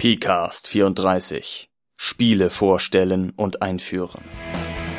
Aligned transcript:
PCAST 0.00 0.66
34 0.66 1.70
Spiele 1.98 2.48
vorstellen 2.48 3.34
und 3.36 3.60
einführen. 3.60 4.22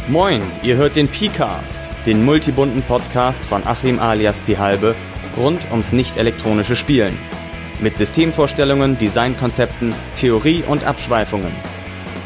Moin, 0.08 0.44
ihr 0.62 0.76
hört 0.76 0.96
den 0.96 1.08
PCAST, 1.08 1.90
den 2.06 2.24
multibunten 2.24 2.84
Podcast 2.84 3.44
von 3.44 3.66
Achim 3.66 3.98
alias 3.98 4.40
Pihalbe 4.42 4.94
rund 5.38 5.60
ums 5.72 5.92
nicht 5.92 6.18
elektronische 6.18 6.76
Spielen. 6.76 7.18
Mit 7.80 7.98
Systemvorstellungen, 7.98 9.00
Designkonzepten, 9.00 9.96
Theorie 10.18 10.62
und 10.62 10.86
Abschweifungen. 10.86 11.52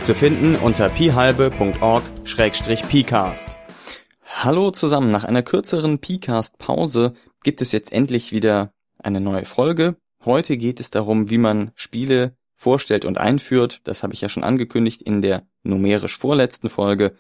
Zu 0.04 0.14
finden 0.14 0.58
unter 0.58 0.90
pihalbe.org-pcast. 0.90 3.58
Hallo 4.26 4.72
zusammen, 4.72 5.12
nach 5.12 5.24
einer 5.24 5.44
kürzeren 5.44 6.02
PCAST-Pause 6.02 7.14
gibt 7.42 7.62
es 7.62 7.72
jetzt 7.72 7.94
endlich 7.94 8.34
wieder 8.34 8.74
eine 9.02 9.22
neue 9.22 9.46
Folge. 9.46 9.96
Heute 10.26 10.58
geht 10.58 10.82
es 10.82 10.92
darum, 10.92 11.30
wie 11.30 11.38
man 11.38 11.72
Spiele 11.76 12.36
vorstellt 12.56 13.06
und 13.06 13.18
einführt. 13.18 13.82
Das 13.84 14.04
habe 14.04 14.14
ich 14.14 14.22
ja 14.22 14.30
schon 14.30 14.44
angekündigt 14.44 15.02
in 15.02 15.22
der 15.22 15.48
numerisch 15.64 16.18
vorletzten 16.18 16.70
Folge. 16.70 17.16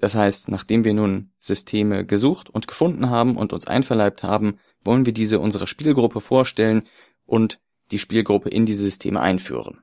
Das 0.00 0.14
heißt, 0.14 0.48
nachdem 0.48 0.84
wir 0.84 0.94
nun 0.94 1.32
Systeme 1.38 2.04
gesucht 2.04 2.50
und 2.50 2.66
gefunden 2.66 3.10
haben 3.10 3.36
und 3.36 3.52
uns 3.52 3.66
einverleibt 3.66 4.22
haben, 4.22 4.58
wollen 4.84 5.06
wir 5.06 5.12
diese 5.12 5.38
unserer 5.38 5.66
Spielgruppe 5.66 6.20
vorstellen 6.20 6.88
und 7.24 7.60
die 7.92 7.98
Spielgruppe 7.98 8.48
in 8.48 8.66
diese 8.66 8.82
Systeme 8.82 9.20
einführen. 9.20 9.80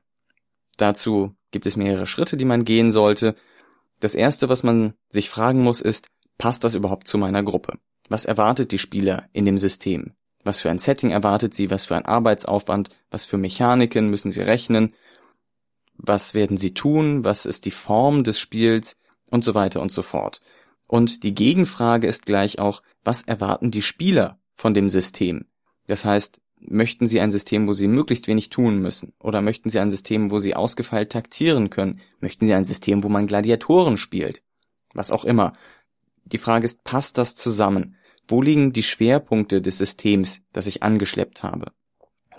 Dazu 0.76 1.34
gibt 1.50 1.66
es 1.66 1.76
mehrere 1.76 2.06
Schritte, 2.06 2.36
die 2.36 2.44
man 2.44 2.64
gehen 2.64 2.92
sollte. 2.92 3.34
Das 3.98 4.14
erste, 4.14 4.48
was 4.48 4.62
man 4.62 4.94
sich 5.08 5.30
fragen 5.30 5.62
muss, 5.62 5.80
ist, 5.80 6.08
passt 6.38 6.64
das 6.64 6.74
überhaupt 6.74 7.06
zu 7.06 7.18
meiner 7.18 7.42
Gruppe? 7.42 7.78
Was 8.08 8.24
erwartet 8.24 8.72
die 8.72 8.78
Spieler 8.78 9.28
in 9.32 9.44
dem 9.44 9.58
System? 9.58 10.14
Was 10.44 10.60
für 10.60 10.70
ein 10.70 10.78
Setting 10.78 11.10
erwartet 11.10 11.54
sie? 11.54 11.70
Was 11.70 11.86
für 11.86 11.96
ein 11.96 12.06
Arbeitsaufwand? 12.06 12.90
Was 13.10 13.24
für 13.26 13.36
Mechaniken 13.36 14.08
müssen 14.08 14.30
sie 14.30 14.42
rechnen? 14.42 14.94
Was 15.96 16.34
werden 16.34 16.56
sie 16.56 16.72
tun? 16.72 17.24
Was 17.24 17.44
ist 17.44 17.66
die 17.66 17.70
Form 17.70 18.24
des 18.24 18.38
Spiels? 18.38 18.96
Und 19.26 19.44
so 19.44 19.54
weiter 19.54 19.80
und 19.80 19.92
so 19.92 20.02
fort. 20.02 20.40
Und 20.88 21.22
die 21.22 21.34
Gegenfrage 21.34 22.08
ist 22.08 22.26
gleich 22.26 22.58
auch, 22.58 22.82
was 23.04 23.22
erwarten 23.22 23.70
die 23.70 23.82
Spieler 23.82 24.40
von 24.56 24.74
dem 24.74 24.88
System? 24.88 25.46
Das 25.86 26.04
heißt, 26.04 26.40
möchten 26.60 27.06
sie 27.06 27.20
ein 27.20 27.30
System, 27.30 27.68
wo 27.68 27.72
sie 27.72 27.86
möglichst 27.86 28.26
wenig 28.26 28.50
tun 28.50 28.78
müssen? 28.78 29.12
Oder 29.20 29.40
möchten 29.40 29.70
sie 29.70 29.78
ein 29.78 29.90
System, 29.90 30.30
wo 30.30 30.40
sie 30.40 30.56
ausgefeilt 30.56 31.12
taktieren 31.12 31.70
können? 31.70 32.00
Möchten 32.20 32.46
sie 32.46 32.54
ein 32.54 32.64
System, 32.64 33.04
wo 33.04 33.08
man 33.08 33.26
Gladiatoren 33.26 33.98
spielt? 33.98 34.42
Was 34.92 35.10
auch 35.10 35.24
immer. 35.24 35.52
Die 36.24 36.38
Frage 36.38 36.64
ist, 36.64 36.84
passt 36.84 37.18
das 37.18 37.34
zusammen? 37.34 37.96
Wo 38.30 38.42
liegen 38.42 38.72
die 38.72 38.84
Schwerpunkte 38.84 39.60
des 39.60 39.78
Systems, 39.78 40.40
das 40.52 40.68
ich 40.68 40.84
angeschleppt 40.84 41.42
habe? 41.42 41.72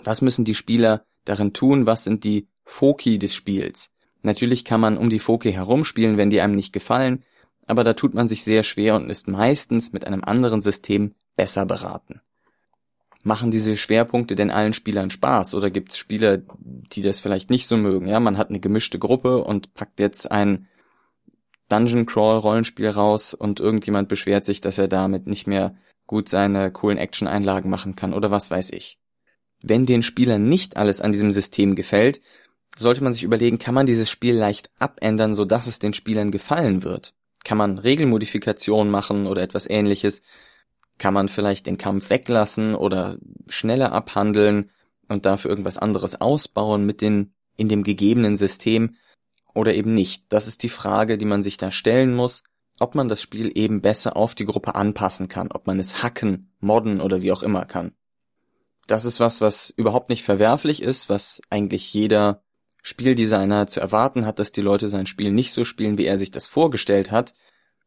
Was 0.02 0.22
müssen 0.22 0.46
die 0.46 0.54
Spieler 0.54 1.04
darin 1.26 1.52
tun? 1.52 1.84
Was 1.84 2.04
sind 2.04 2.24
die 2.24 2.48
Foki 2.64 3.18
des 3.18 3.34
Spiels? 3.34 3.90
Natürlich 4.22 4.64
kann 4.64 4.80
man 4.80 4.96
um 4.96 5.10
die 5.10 5.18
Foki 5.18 5.52
herumspielen, 5.52 6.16
wenn 6.16 6.30
die 6.30 6.40
einem 6.40 6.54
nicht 6.54 6.72
gefallen, 6.72 7.24
aber 7.66 7.84
da 7.84 7.92
tut 7.92 8.14
man 8.14 8.26
sich 8.26 8.42
sehr 8.42 8.62
schwer 8.62 8.96
und 8.96 9.10
ist 9.10 9.28
meistens 9.28 9.92
mit 9.92 10.06
einem 10.06 10.24
anderen 10.24 10.62
System 10.62 11.14
besser 11.36 11.66
beraten. 11.66 12.22
Machen 13.22 13.50
diese 13.50 13.76
Schwerpunkte 13.76 14.34
denn 14.34 14.50
allen 14.50 14.72
Spielern 14.72 15.10
Spaß 15.10 15.52
oder 15.52 15.70
gibt 15.70 15.90
es 15.90 15.98
Spieler, 15.98 16.38
die 16.38 17.02
das 17.02 17.20
vielleicht 17.20 17.50
nicht 17.50 17.66
so 17.66 17.76
mögen? 17.76 18.06
Ja, 18.06 18.18
man 18.18 18.38
hat 18.38 18.48
eine 18.48 18.60
gemischte 18.60 18.98
Gruppe 18.98 19.44
und 19.44 19.74
packt 19.74 20.00
jetzt 20.00 20.30
ein 20.30 20.68
Dungeon 21.72 22.04
Crawl 22.04 22.36
Rollenspiel 22.36 22.88
raus 22.88 23.32
und 23.32 23.58
irgendjemand 23.58 24.08
beschwert 24.08 24.44
sich, 24.44 24.60
dass 24.60 24.76
er 24.76 24.88
damit 24.88 25.26
nicht 25.26 25.46
mehr 25.46 25.74
gut 26.06 26.28
seine 26.28 26.70
coolen 26.70 26.98
Action 26.98 27.26
Einlagen 27.26 27.70
machen 27.70 27.96
kann 27.96 28.12
oder 28.12 28.30
was 28.30 28.50
weiß 28.50 28.70
ich. 28.72 28.98
Wenn 29.62 29.86
den 29.86 30.02
Spielern 30.02 30.50
nicht 30.50 30.76
alles 30.76 31.00
an 31.00 31.12
diesem 31.12 31.32
System 31.32 31.74
gefällt, 31.74 32.20
sollte 32.76 33.02
man 33.02 33.14
sich 33.14 33.22
überlegen, 33.22 33.58
kann 33.58 33.74
man 33.74 33.86
dieses 33.86 34.10
Spiel 34.10 34.34
leicht 34.34 34.68
abändern, 34.78 35.34
so 35.34 35.46
dass 35.46 35.66
es 35.66 35.78
den 35.78 35.94
Spielern 35.94 36.30
gefallen 36.30 36.82
wird? 36.82 37.14
Kann 37.42 37.56
man 37.56 37.78
Regelmodifikationen 37.78 38.90
machen 38.90 39.26
oder 39.26 39.40
etwas 39.40 39.68
ähnliches? 39.68 40.20
Kann 40.98 41.14
man 41.14 41.30
vielleicht 41.30 41.66
den 41.66 41.78
Kampf 41.78 42.10
weglassen 42.10 42.74
oder 42.74 43.16
schneller 43.48 43.92
abhandeln 43.92 44.70
und 45.08 45.24
dafür 45.24 45.50
irgendwas 45.50 45.78
anderes 45.78 46.20
ausbauen 46.20 46.84
mit 46.84 47.00
den 47.00 47.32
in 47.56 47.70
dem 47.70 47.82
gegebenen 47.82 48.36
System? 48.36 48.96
Oder 49.54 49.74
eben 49.74 49.94
nicht. 49.94 50.32
Das 50.32 50.46
ist 50.46 50.62
die 50.62 50.68
Frage, 50.68 51.18
die 51.18 51.24
man 51.24 51.42
sich 51.42 51.56
da 51.56 51.70
stellen 51.70 52.14
muss, 52.14 52.42
ob 52.78 52.94
man 52.94 53.08
das 53.08 53.20
Spiel 53.22 53.50
eben 53.54 53.80
besser 53.80 54.16
auf 54.16 54.34
die 54.34 54.44
Gruppe 54.44 54.74
anpassen 54.74 55.28
kann, 55.28 55.52
ob 55.52 55.66
man 55.66 55.78
es 55.78 56.02
hacken, 56.02 56.52
modden 56.60 57.00
oder 57.00 57.22
wie 57.22 57.32
auch 57.32 57.42
immer 57.42 57.64
kann. 57.64 57.92
Das 58.86 59.04
ist 59.04 59.20
was, 59.20 59.40
was 59.40 59.70
überhaupt 59.70 60.08
nicht 60.08 60.24
verwerflich 60.24 60.82
ist, 60.82 61.08
was 61.08 61.40
eigentlich 61.50 61.92
jeder 61.94 62.42
Spieldesigner 62.82 63.68
zu 63.68 63.80
erwarten 63.80 64.26
hat, 64.26 64.38
dass 64.38 64.50
die 64.52 64.60
Leute 64.60 64.88
sein 64.88 65.06
Spiel 65.06 65.30
nicht 65.30 65.52
so 65.52 65.64
spielen, 65.64 65.98
wie 65.98 66.06
er 66.06 66.18
sich 66.18 66.32
das 66.32 66.48
vorgestellt 66.48 67.10
hat. 67.10 67.34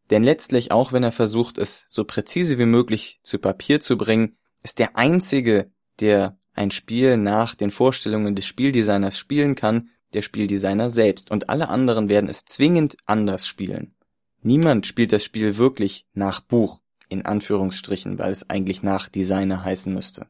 Denn 0.09 0.23
letztlich, 0.23 0.71
auch 0.71 0.93
wenn 0.93 1.03
er 1.03 1.11
versucht, 1.11 1.57
es 1.57 1.85
so 1.89 2.05
präzise 2.05 2.57
wie 2.57 2.65
möglich 2.65 3.19
zu 3.23 3.39
Papier 3.39 3.81
zu 3.81 3.97
bringen, 3.97 4.37
ist 4.63 4.79
der 4.79 4.95
einzige, 4.95 5.71
der 5.99 6.39
ein 6.53 6.71
Spiel 6.71 7.17
nach 7.17 7.55
den 7.55 7.71
Vorstellungen 7.71 8.35
des 8.35 8.45
Spieldesigners 8.45 9.17
spielen 9.17 9.55
kann, 9.55 9.89
der 10.15 10.23
Spieldesigner 10.23 10.89
selbst 10.89 11.29
und 11.29 11.49
alle 11.49 11.69
anderen 11.69 12.09
werden 12.09 12.29
es 12.29 12.45
zwingend 12.45 12.97
anders 13.05 13.45
spielen. 13.45 13.93
Niemand 14.41 14.87
spielt 14.87 15.11
das 15.11 15.23
Spiel 15.23 15.57
wirklich 15.57 16.07
nach 16.13 16.39
Buch, 16.39 16.79
in 17.09 17.25
Anführungsstrichen, 17.25 18.17
weil 18.17 18.31
es 18.31 18.49
eigentlich 18.49 18.81
nach 18.81 19.09
Designer 19.09 19.63
heißen 19.63 19.93
müsste. 19.93 20.27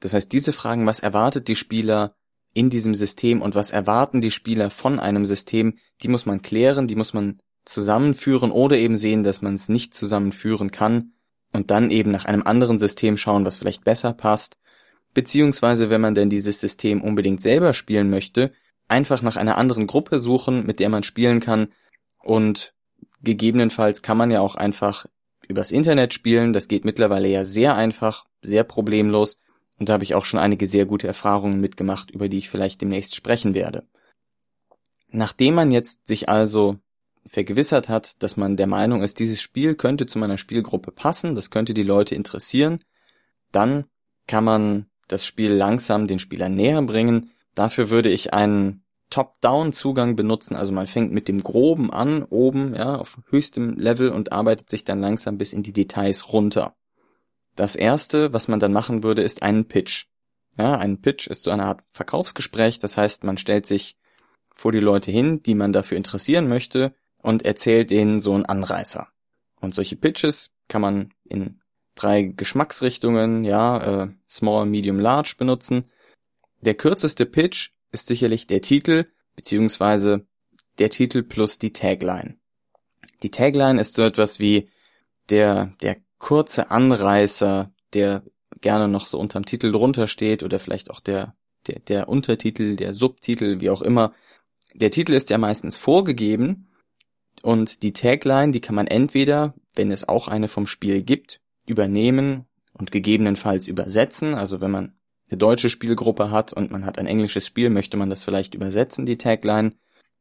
Das 0.00 0.14
heißt, 0.14 0.32
diese 0.32 0.52
Fragen, 0.52 0.86
was 0.86 1.00
erwartet 1.00 1.48
die 1.48 1.56
Spieler 1.56 2.16
in 2.52 2.70
diesem 2.70 2.94
System 2.94 3.42
und 3.42 3.54
was 3.54 3.70
erwarten 3.70 4.20
die 4.20 4.30
Spieler 4.30 4.70
von 4.70 4.98
einem 5.00 5.26
System, 5.26 5.78
die 6.02 6.08
muss 6.08 6.26
man 6.26 6.42
klären, 6.42 6.88
die 6.88 6.96
muss 6.96 7.12
man 7.12 7.40
zusammenführen 7.64 8.50
oder 8.50 8.76
eben 8.76 8.98
sehen, 8.98 9.24
dass 9.24 9.42
man 9.42 9.54
es 9.54 9.68
nicht 9.68 9.94
zusammenführen 9.94 10.70
kann 10.70 11.12
und 11.52 11.70
dann 11.70 11.90
eben 11.90 12.10
nach 12.10 12.24
einem 12.24 12.42
anderen 12.42 12.78
System 12.78 13.16
schauen, 13.16 13.44
was 13.44 13.56
vielleicht 13.56 13.84
besser 13.84 14.12
passt. 14.12 14.56
Beziehungsweise, 15.14 15.90
wenn 15.90 16.00
man 16.00 16.14
denn 16.14 16.30
dieses 16.30 16.60
System 16.60 17.00
unbedingt 17.00 17.40
selber 17.40 17.72
spielen 17.72 18.10
möchte, 18.10 18.52
einfach 18.88 19.22
nach 19.22 19.36
einer 19.36 19.58
anderen 19.58 19.86
Gruppe 19.86 20.18
suchen, 20.18 20.66
mit 20.66 20.80
der 20.80 20.88
man 20.88 21.02
spielen 21.02 21.40
kann 21.40 21.68
und 22.22 22.74
gegebenenfalls 23.22 24.02
kann 24.02 24.16
man 24.16 24.30
ja 24.30 24.40
auch 24.40 24.54
einfach 24.54 25.06
übers 25.48 25.70
Internet 25.70 26.14
spielen. 26.14 26.52
Das 26.52 26.68
geht 26.68 26.84
mittlerweile 26.84 27.28
ja 27.28 27.44
sehr 27.44 27.74
einfach, 27.74 28.26
sehr 28.42 28.64
problemlos 28.64 29.40
und 29.78 29.88
da 29.88 29.94
habe 29.94 30.04
ich 30.04 30.14
auch 30.14 30.24
schon 30.24 30.40
einige 30.40 30.66
sehr 30.66 30.86
gute 30.86 31.06
Erfahrungen 31.06 31.60
mitgemacht, 31.60 32.10
über 32.10 32.28
die 32.28 32.38
ich 32.38 32.50
vielleicht 32.50 32.80
demnächst 32.80 33.14
sprechen 33.14 33.54
werde. 33.54 33.86
Nachdem 35.08 35.54
man 35.54 35.70
jetzt 35.70 36.06
sich 36.06 36.28
also 36.28 36.78
vergewissert 37.28 37.88
hat, 37.88 38.22
dass 38.22 38.36
man 38.36 38.56
der 38.56 38.66
Meinung 38.66 39.02
ist, 39.02 39.18
dieses 39.18 39.40
Spiel 39.40 39.74
könnte 39.74 40.06
zu 40.06 40.18
meiner 40.18 40.38
Spielgruppe 40.38 40.92
passen, 40.92 41.34
das 41.34 41.50
könnte 41.50 41.74
die 41.74 41.82
Leute 41.82 42.14
interessieren, 42.14 42.84
dann 43.50 43.84
kann 44.26 44.44
man 44.44 44.86
das 45.08 45.26
Spiel 45.26 45.52
langsam 45.52 46.06
den 46.06 46.18
Spielern 46.18 46.54
näher 46.54 46.82
bringen, 46.82 47.30
Dafür 47.54 47.90
würde 47.90 48.10
ich 48.10 48.32
einen 48.34 48.84
Top-Down-Zugang 49.10 50.16
benutzen, 50.16 50.56
also 50.56 50.72
man 50.72 50.86
fängt 50.86 51.12
mit 51.12 51.28
dem 51.28 51.42
Groben 51.42 51.92
an, 51.92 52.24
oben, 52.24 52.74
ja, 52.74 52.96
auf 52.96 53.20
höchstem 53.28 53.78
Level 53.78 54.10
und 54.10 54.32
arbeitet 54.32 54.70
sich 54.70 54.82
dann 54.84 55.00
langsam 55.00 55.38
bis 55.38 55.52
in 55.52 55.62
die 55.62 55.72
Details 55.72 56.32
runter. 56.32 56.74
Das 57.54 57.76
erste, 57.76 58.32
was 58.32 58.48
man 58.48 58.58
dann 58.58 58.72
machen 58.72 59.04
würde, 59.04 59.22
ist 59.22 59.42
einen 59.42 59.66
Pitch. 59.68 60.06
Ja, 60.58 60.76
ein 60.76 61.00
Pitch 61.00 61.28
ist 61.28 61.44
so 61.44 61.50
eine 61.50 61.64
Art 61.64 61.82
Verkaufsgespräch, 61.92 62.78
das 62.78 62.96
heißt, 62.96 63.24
man 63.24 63.38
stellt 63.38 63.66
sich 63.66 63.96
vor 64.54 64.72
die 64.72 64.80
Leute 64.80 65.10
hin, 65.10 65.42
die 65.42 65.54
man 65.54 65.72
dafür 65.72 65.96
interessieren 65.96 66.48
möchte 66.48 66.94
und 67.18 67.44
erzählt 67.44 67.90
denen 67.90 68.20
so 68.20 68.34
einen 68.34 68.46
Anreißer. 68.46 69.08
Und 69.60 69.74
solche 69.74 69.96
Pitches 69.96 70.50
kann 70.68 70.82
man 70.82 71.12
in 71.24 71.60
drei 71.94 72.22
Geschmacksrichtungen, 72.22 73.44
ja, 73.44 74.04
äh, 74.04 74.08
Small, 74.28 74.66
Medium, 74.66 74.98
Large 74.98 75.34
benutzen. 75.38 75.84
Der 76.64 76.74
kürzeste 76.74 77.26
Pitch 77.26 77.72
ist 77.92 78.06
sicherlich 78.06 78.46
der 78.46 78.62
Titel, 78.62 79.04
beziehungsweise 79.36 80.26
der 80.78 80.88
Titel 80.88 81.22
plus 81.22 81.58
die 81.58 81.74
Tagline. 81.74 82.38
Die 83.22 83.30
Tagline 83.30 83.78
ist 83.78 83.94
so 83.94 84.02
etwas 84.02 84.38
wie 84.38 84.70
der, 85.28 85.74
der 85.82 85.98
kurze 86.18 86.70
Anreißer, 86.70 87.70
der 87.92 88.22
gerne 88.62 88.88
noch 88.88 89.06
so 89.06 89.18
unterm 89.18 89.44
Titel 89.44 89.72
drunter 89.72 90.08
steht 90.08 90.42
oder 90.42 90.58
vielleicht 90.58 90.90
auch 90.90 91.00
der, 91.00 91.36
der, 91.66 91.80
der 91.80 92.08
Untertitel, 92.08 92.76
der 92.76 92.94
Subtitel, 92.94 93.60
wie 93.60 93.68
auch 93.68 93.82
immer. 93.82 94.14
Der 94.72 94.90
Titel 94.90 95.12
ist 95.12 95.28
ja 95.28 95.36
meistens 95.36 95.76
vorgegeben 95.76 96.70
und 97.42 97.82
die 97.82 97.92
Tagline, 97.92 98.52
die 98.52 98.62
kann 98.62 98.74
man 98.74 98.86
entweder, 98.86 99.52
wenn 99.74 99.90
es 99.90 100.08
auch 100.08 100.28
eine 100.28 100.48
vom 100.48 100.66
Spiel 100.66 101.02
gibt, 101.02 101.42
übernehmen 101.66 102.46
und 102.72 102.90
gegebenenfalls 102.90 103.66
übersetzen. 103.66 104.32
Also 104.34 104.62
wenn 104.62 104.70
man 104.70 104.94
eine 105.30 105.38
deutsche 105.38 105.70
Spielgruppe 105.70 106.30
hat 106.30 106.52
und 106.52 106.70
man 106.70 106.84
hat 106.84 106.98
ein 106.98 107.06
englisches 107.06 107.46
Spiel, 107.46 107.70
möchte 107.70 107.96
man 107.96 108.10
das 108.10 108.24
vielleicht 108.24 108.54
übersetzen, 108.54 109.06
die 109.06 109.18
Tagline, 109.18 109.72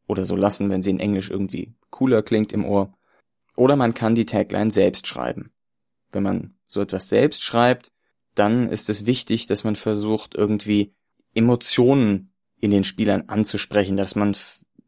oder 0.07 0.25
so 0.25 0.35
lassen, 0.35 0.69
wenn 0.69 0.81
sie 0.81 0.91
in 0.91 1.00
Englisch 1.00 1.29
irgendwie 1.29 1.73
cooler 1.89 2.23
klingt 2.23 2.51
im 2.51 2.65
Ohr. 2.65 2.94
Oder 3.55 3.75
man 3.75 3.94
kann 3.94 4.15
die 4.15 4.25
Tagline 4.25 4.71
selbst 4.71 5.07
schreiben. 5.07 5.51
Wenn 6.11 6.23
man 6.23 6.55
so 6.65 6.81
etwas 6.81 7.09
selbst 7.09 7.44
schreibt, 7.44 7.91
dann 8.35 8.69
ist 8.69 8.89
es 8.89 9.05
wichtig, 9.05 9.45
dass 9.47 9.63
man 9.63 9.75
versucht, 9.75 10.35
irgendwie 10.35 10.94
Emotionen 11.33 12.33
in 12.59 12.71
den 12.71 12.83
Spielern 12.83 13.25
anzusprechen, 13.27 13.97
dass 13.97 14.15
man 14.15 14.35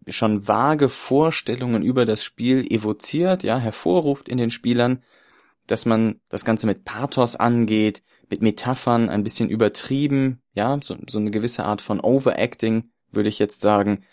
schon 0.07 0.47
vage 0.47 0.89
Vorstellungen 0.89 1.83
über 1.83 2.05
das 2.05 2.23
Spiel 2.23 2.71
evoziert, 2.71 3.43
ja, 3.43 3.57
hervorruft 3.57 4.29
in 4.29 4.37
den 4.37 4.51
Spielern, 4.51 5.03
dass 5.67 5.85
man 5.85 6.19
das 6.29 6.45
Ganze 6.45 6.67
mit 6.67 6.85
Pathos 6.85 7.35
angeht, 7.35 8.03
mit 8.29 8.41
Metaphern 8.41 9.09
ein 9.09 9.23
bisschen 9.23 9.49
übertrieben, 9.49 10.41
ja, 10.53 10.79
so, 10.81 10.95
so 11.09 11.19
eine 11.19 11.31
gewisse 11.31 11.65
Art 11.65 11.81
von 11.81 11.99
Overacting, 11.99 12.91
würde 13.11 13.29
ich 13.29 13.39
jetzt 13.39 13.61
sagen, 13.61 14.03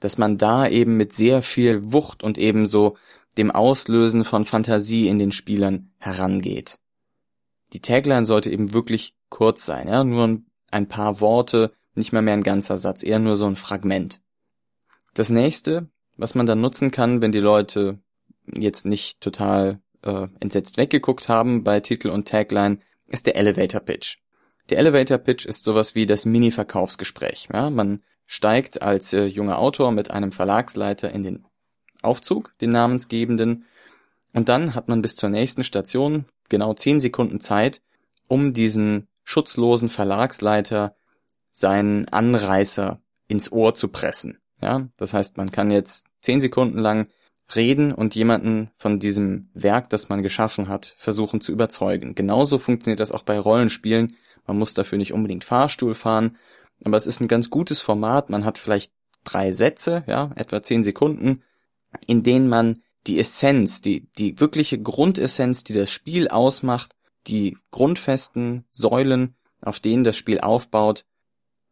dass 0.00 0.18
man 0.18 0.38
da 0.38 0.66
eben 0.66 0.96
mit 0.96 1.12
sehr 1.12 1.42
viel 1.42 1.92
Wucht 1.92 2.22
und 2.22 2.38
eben 2.38 2.66
so 2.66 2.96
dem 3.36 3.50
Auslösen 3.50 4.24
von 4.24 4.44
Fantasie 4.44 5.08
in 5.08 5.18
den 5.18 5.32
Spielern 5.32 5.90
herangeht. 5.98 6.78
Die 7.72 7.80
Tagline 7.80 8.26
sollte 8.26 8.50
eben 8.50 8.72
wirklich 8.72 9.16
kurz 9.28 9.66
sein, 9.66 9.88
ja, 9.88 10.04
nur 10.04 10.40
ein 10.70 10.88
paar 10.88 11.20
Worte, 11.20 11.72
nicht 11.94 12.12
mal 12.12 12.22
mehr 12.22 12.34
ein 12.34 12.42
ganzer 12.42 12.78
Satz, 12.78 13.02
eher 13.02 13.18
nur 13.18 13.36
so 13.36 13.46
ein 13.46 13.56
Fragment. 13.56 14.20
Das 15.14 15.30
nächste, 15.30 15.88
was 16.16 16.34
man 16.34 16.46
dann 16.46 16.60
nutzen 16.60 16.90
kann, 16.90 17.22
wenn 17.22 17.32
die 17.32 17.40
Leute 17.40 18.00
jetzt 18.52 18.84
nicht 18.84 19.20
total 19.20 19.80
äh, 20.02 20.28
entsetzt 20.40 20.76
weggeguckt 20.76 21.28
haben 21.28 21.64
bei 21.64 21.80
Titel 21.80 22.10
und 22.10 22.28
Tagline, 22.28 22.78
ist 23.06 23.26
der 23.26 23.36
Elevator 23.36 23.80
Pitch. 23.80 24.18
Der 24.70 24.78
Elevator 24.78 25.18
Pitch 25.18 25.44
ist 25.44 25.64
sowas 25.64 25.94
wie 25.94 26.06
das 26.06 26.24
Mini-Verkaufsgespräch. 26.24 27.48
Ja? 27.52 27.70
Man 27.70 28.02
steigt 28.26 28.82
als 28.82 29.12
äh, 29.12 29.24
junger 29.24 29.58
Autor 29.58 29.92
mit 29.92 30.10
einem 30.10 30.32
Verlagsleiter 30.32 31.10
in 31.10 31.22
den 31.22 31.46
Aufzug, 32.02 32.54
den 32.60 32.70
namensgebenden, 32.70 33.66
und 34.34 34.48
dann 34.48 34.74
hat 34.74 34.88
man 34.88 35.00
bis 35.00 35.16
zur 35.16 35.30
nächsten 35.30 35.62
Station 35.62 36.26
genau 36.48 36.74
zehn 36.74 37.00
Sekunden 37.00 37.40
Zeit, 37.40 37.80
um 38.26 38.52
diesen 38.52 39.08
schutzlosen 39.22 39.88
Verlagsleiter 39.88 40.96
seinen 41.50 42.08
Anreißer 42.08 43.00
ins 43.28 43.50
Ohr 43.50 43.74
zu 43.74 43.88
pressen. 43.88 44.38
Ja, 44.60 44.88
das 44.96 45.14
heißt, 45.14 45.36
man 45.36 45.50
kann 45.52 45.70
jetzt 45.70 46.06
zehn 46.20 46.40
Sekunden 46.40 46.78
lang 46.78 47.08
reden 47.54 47.92
und 47.92 48.14
jemanden 48.14 48.70
von 48.76 48.98
diesem 48.98 49.50
Werk, 49.54 49.90
das 49.90 50.08
man 50.08 50.22
geschaffen 50.22 50.68
hat, 50.68 50.94
versuchen 50.98 51.40
zu 51.40 51.52
überzeugen. 51.52 52.14
Genauso 52.14 52.58
funktioniert 52.58 53.00
das 53.00 53.12
auch 53.12 53.22
bei 53.22 53.38
Rollenspielen. 53.38 54.16
Man 54.46 54.58
muss 54.58 54.74
dafür 54.74 54.98
nicht 54.98 55.12
unbedingt 55.12 55.44
Fahrstuhl 55.44 55.94
fahren, 55.94 56.36
aber 56.84 56.96
es 56.96 57.06
ist 57.06 57.20
ein 57.20 57.28
ganz 57.28 57.50
gutes 57.50 57.80
Format. 57.80 58.30
Man 58.30 58.44
hat 58.44 58.58
vielleicht 58.58 58.92
drei 59.24 59.52
Sätze, 59.52 60.04
ja, 60.06 60.32
etwa 60.36 60.62
zehn 60.62 60.82
Sekunden, 60.82 61.42
in 62.06 62.22
denen 62.22 62.48
man 62.48 62.82
die 63.06 63.18
Essenz, 63.18 63.80
die, 63.80 64.08
die 64.18 64.40
wirkliche 64.40 64.80
Grundessenz, 64.80 65.64
die 65.64 65.74
das 65.74 65.90
Spiel 65.90 66.28
ausmacht, 66.28 66.94
die 67.26 67.56
grundfesten 67.70 68.64
Säulen, 68.70 69.36
auf 69.60 69.80
denen 69.80 70.04
das 70.04 70.16
Spiel 70.16 70.40
aufbaut, 70.40 71.04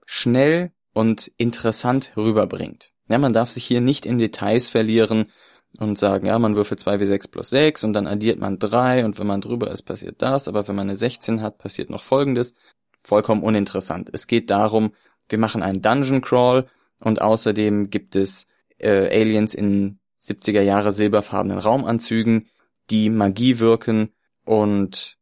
schnell 0.05 0.73
und 0.93 1.31
interessant 1.37 2.13
rüberbringt. 2.17 2.93
Ja, 3.09 3.19
man 3.19 3.33
darf 3.33 3.51
sich 3.51 3.65
hier 3.65 3.81
nicht 3.81 4.07
in 4.07 4.19
Details 4.19 4.69
verlieren 4.69 5.27
und 5.79 5.99
sagen, 5.99 6.27
ja, 6.27 6.39
man 6.39 6.57
würfelt 6.57 6.81
2w6 6.81 7.31
plus 7.31 7.51
6 7.51 7.85
und 7.85 7.93
dann 7.93 8.07
addiert 8.07 8.39
man 8.39 8.59
3 8.59 9.05
und 9.05 9.19
wenn 9.19 9.27
man 9.27 9.41
drüber 9.41 9.71
ist, 9.71 9.83
passiert 9.83 10.21
das, 10.21 10.49
aber 10.49 10.69
wenn 10.69 10.77
man 10.77 10.89
eine 10.89 10.97
16 10.97 11.43
hat, 11.43 11.59
passiert 11.59 11.91
noch 11.91 12.03
folgendes. 12.03 12.55
Vollkommen 13.03 13.43
uninteressant. 13.43 14.11
Es 14.13 14.27
geht 14.27 14.51
darum, 14.51 14.93
wir 15.29 15.39
machen 15.39 15.63
einen 15.63 15.83
Dungeon 15.83 16.21
Crawl 16.21 16.67
und 17.01 17.21
außerdem 17.21 17.91
gibt 17.91 18.17
es 18.17 18.47
äh, 18.79 19.09
Aliens 19.21 19.55
in 19.55 19.99
70er 20.21 20.61
Jahre 20.61 20.93
silberfarbenen 20.93 21.59
Raumanzügen, 21.59 22.49
die 22.91 23.11
Magie 23.11 23.59
wirken 23.59 24.13
und 24.45 25.19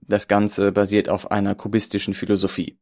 das 0.00 0.26
Ganze 0.26 0.72
basiert 0.72 1.08
auf 1.08 1.30
einer 1.30 1.54
kubistischen 1.54 2.14
Philosophie. 2.14 2.78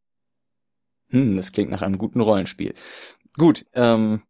Hm, 1.08 1.36
das 1.36 1.52
klingt 1.52 1.70
nach 1.70 1.82
einem 1.82 1.98
guten 1.98 2.20
Rollenspiel. 2.20 2.74
Gut, 3.36 3.66
ähm, 3.74 4.22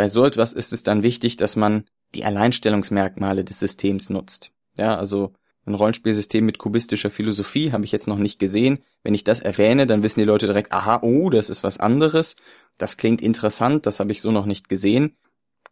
bei 0.00 0.08
so 0.08 0.24
etwas 0.24 0.54
ist 0.54 0.72
es 0.72 0.82
dann 0.82 1.02
wichtig, 1.02 1.36
dass 1.36 1.56
man 1.56 1.84
die 2.14 2.24
Alleinstellungsmerkmale 2.24 3.44
des 3.44 3.60
Systems 3.60 4.08
nutzt. 4.08 4.50
Ja, 4.78 4.96
also 4.96 5.34
ein 5.66 5.74
Rollenspielsystem 5.74 6.42
mit 6.42 6.56
kubistischer 6.56 7.10
Philosophie 7.10 7.72
habe 7.72 7.84
ich 7.84 7.92
jetzt 7.92 8.08
noch 8.08 8.16
nicht 8.16 8.38
gesehen. 8.38 8.78
Wenn 9.02 9.12
ich 9.12 9.24
das 9.24 9.40
erwähne, 9.40 9.86
dann 9.86 10.02
wissen 10.02 10.20
die 10.20 10.24
Leute 10.24 10.46
direkt, 10.46 10.72
aha, 10.72 11.00
oh, 11.02 11.28
das 11.28 11.50
ist 11.50 11.62
was 11.64 11.78
anderes. 11.78 12.36
Das 12.78 12.96
klingt 12.96 13.20
interessant, 13.20 13.84
das 13.84 14.00
habe 14.00 14.10
ich 14.10 14.22
so 14.22 14.32
noch 14.32 14.46
nicht 14.46 14.70
gesehen. 14.70 15.18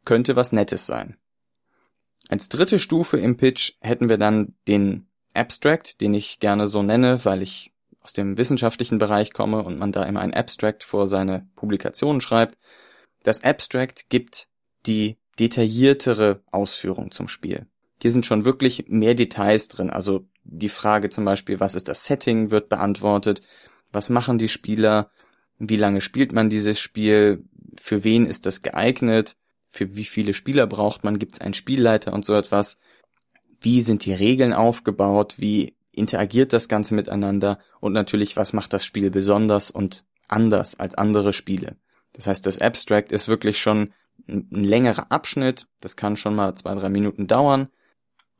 Könnte 0.05 0.37
was 0.37 0.53
Nettes 0.53 0.85
sein. 0.85 1.17
Als 2.29 2.51
dritte 2.51 2.79
Stufe 2.79 3.17
im 3.17 3.39
Pitch 3.39 3.79
hätten 3.81 4.11
wir 4.11 4.19
dann 4.19 4.53
den 4.69 5.07
Abstract, 5.33 6.03
den 6.03 6.13
ich 6.13 6.39
gerne 6.39 6.67
so 6.67 6.83
nenne, 6.83 7.25
weil 7.25 7.41
ich 7.41 7.73
aus 8.03 8.13
dem 8.13 8.37
wissenschaftlichen 8.37 8.99
Bereich 8.99 9.33
komme 9.33 9.63
und 9.63 9.79
man 9.79 9.91
da 9.91 10.03
immer 10.03 10.21
ein 10.21 10.35
Abstract 10.35 10.85
vor 10.85 11.07
seine 11.07 11.49
Publikationen 11.57 12.21
schreibt. 12.21 12.59
Das 13.23 13.45
Abstract 13.45 14.09
gibt 14.09 14.49
die 14.87 15.19
detailliertere 15.39 16.43
Ausführung 16.51 17.11
zum 17.11 17.29
Spiel. 17.29 17.67
Hier 18.01 18.13
sind 18.13 18.27
schon 18.27 18.45
wirklich 18.45 18.87
mehr 18.89 19.15
Details 19.15 19.69
drin. 19.69 19.91
Also 19.91 20.27
die 20.45 20.69
Frage 20.69 21.11
zum 21.11 21.25
Beispiel, 21.25 21.61
was 21.61 21.75
ist 21.75 21.89
das 21.89 22.05
Setting, 22.05 22.51
wird 22.51 22.69
beantwortet. 22.69 23.43
Was 23.93 24.09
machen 24.09 24.39
die 24.39 24.49
Spieler? 24.49 25.11
Wie 25.59 25.77
lange 25.77 26.01
spielt 26.01 26.33
man 26.33 26.51
dieses 26.51 26.79
Spiel? 26.79 27.45
Für 27.81 28.05
wen 28.05 28.27
ist 28.27 28.47
das 28.47 28.63
geeignet? 28.63 29.37
Für 29.69 29.95
wie 29.97 30.05
viele 30.05 30.33
Spieler 30.33 30.67
braucht 30.67 31.05
man? 31.05 31.19
Gibt 31.19 31.35
es 31.35 31.41
einen 31.41 31.55
Spielleiter 31.55 32.13
und 32.13 32.25
so 32.25 32.35
etwas? 32.35 32.79
Wie 33.61 33.81
sind 33.81 34.05
die 34.05 34.13
Regeln 34.13 34.53
aufgebaut? 34.53 35.35
Wie 35.39 35.77
interagiert 35.93 36.53
das 36.53 36.69
Ganze 36.69 36.95
miteinander? 36.95 37.59
Und 37.81 37.93
natürlich, 37.93 38.37
was 38.37 38.53
macht 38.53 38.73
das 38.73 38.85
Spiel 38.85 39.11
besonders 39.11 39.71
und 39.71 40.05
anders 40.29 40.79
als 40.79 40.95
andere 40.95 41.33
Spiele? 41.33 41.77
Das 42.19 42.27
heißt, 42.27 42.45
das 42.47 42.59
Abstract 42.59 43.13
ist 43.13 43.29
wirklich 43.29 43.61
schon 43.61 43.93
ein 44.27 44.49
längerer 44.51 45.13
Abschnitt. 45.13 45.69
Das 45.81 45.95
kann 45.95 46.17
schon 46.17 46.35
mal 46.35 46.57
zwei, 46.57 46.75
drei 46.75 46.89
Minuten 46.89 47.29
dauern. 47.29 47.69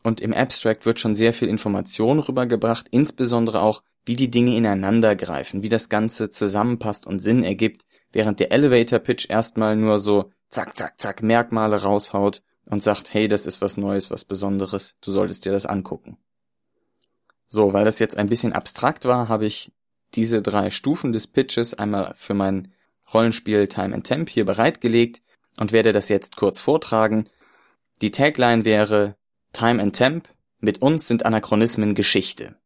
Und 0.03 0.21
im 0.21 0.35
Abstract 0.35 0.85
wird 0.85 0.99
schon 0.99 1.15
sehr 1.15 1.33
viel 1.33 1.47
Information 1.47 2.19
rübergebracht, 2.19 2.89
insbesondere 2.91 3.63
auch, 3.63 3.85
wie 4.05 4.17
die 4.17 4.33
Dinge 4.33 4.57
ineinander 4.57 5.15
greifen, 5.15 5.63
wie 5.63 5.69
das 5.69 5.89
Ganze 5.89 6.29
zusammenpasst 6.29 7.07
und 7.07 7.21
Sinn 7.21 7.45
ergibt, 7.45 7.87
während 8.11 8.41
der 8.41 8.51
Elevator 8.51 8.99
Pitch 8.99 9.31
erstmal 9.31 9.77
nur 9.77 10.01
so 10.01 10.33
zack, 10.51 10.77
zack, 10.77 11.01
zack 11.01 11.23
Merkmale 11.23 11.81
raushaut 11.81 12.43
und 12.67 12.83
sagt, 12.83 13.15
hey, 13.15 13.29
das 13.29 13.47
ist 13.47 13.61
was 13.61 13.77
Neues, 13.77 14.11
was 14.11 14.25
Besonderes, 14.25 14.97
du 15.03 15.13
solltest 15.13 15.45
dir 15.45 15.53
das 15.53 15.67
angucken. 15.67 16.17
So, 17.47 17.73
weil 17.73 17.85
das 17.85 18.01
jetzt 18.01 18.17
ein 18.17 18.29
bisschen 18.29 18.53
abstrakt 18.53 19.05
war, 19.05 19.29
habe 19.29 19.47
ich 19.47 19.71
diese 20.15 20.43
drei 20.43 20.71
Stufen 20.71 21.13
des 21.13 21.29
Pitches 21.29 21.75
einmal 21.75 22.15
für 22.17 22.35
mein 22.35 22.73
Rollenspiel 23.13 23.69
Time 23.69 23.95
and 23.95 24.07
Temp 24.07 24.29
hier 24.29 24.45
bereitgelegt 24.45 25.23
und 25.59 25.73
werde 25.73 25.93
das 25.93 26.09
jetzt 26.09 26.37
kurz 26.37 26.61
vortragen. 26.61 27.29
Die 28.01 28.11
Tagline 28.11 28.65
wäre 28.65 29.17
Time 29.53 29.83
and 29.83 29.97
Temp, 29.97 30.29
mit 30.61 30.83
uns 30.83 31.07
sind 31.07 31.25
Anachronismen 31.25 31.95
Geschichte. 31.95 32.57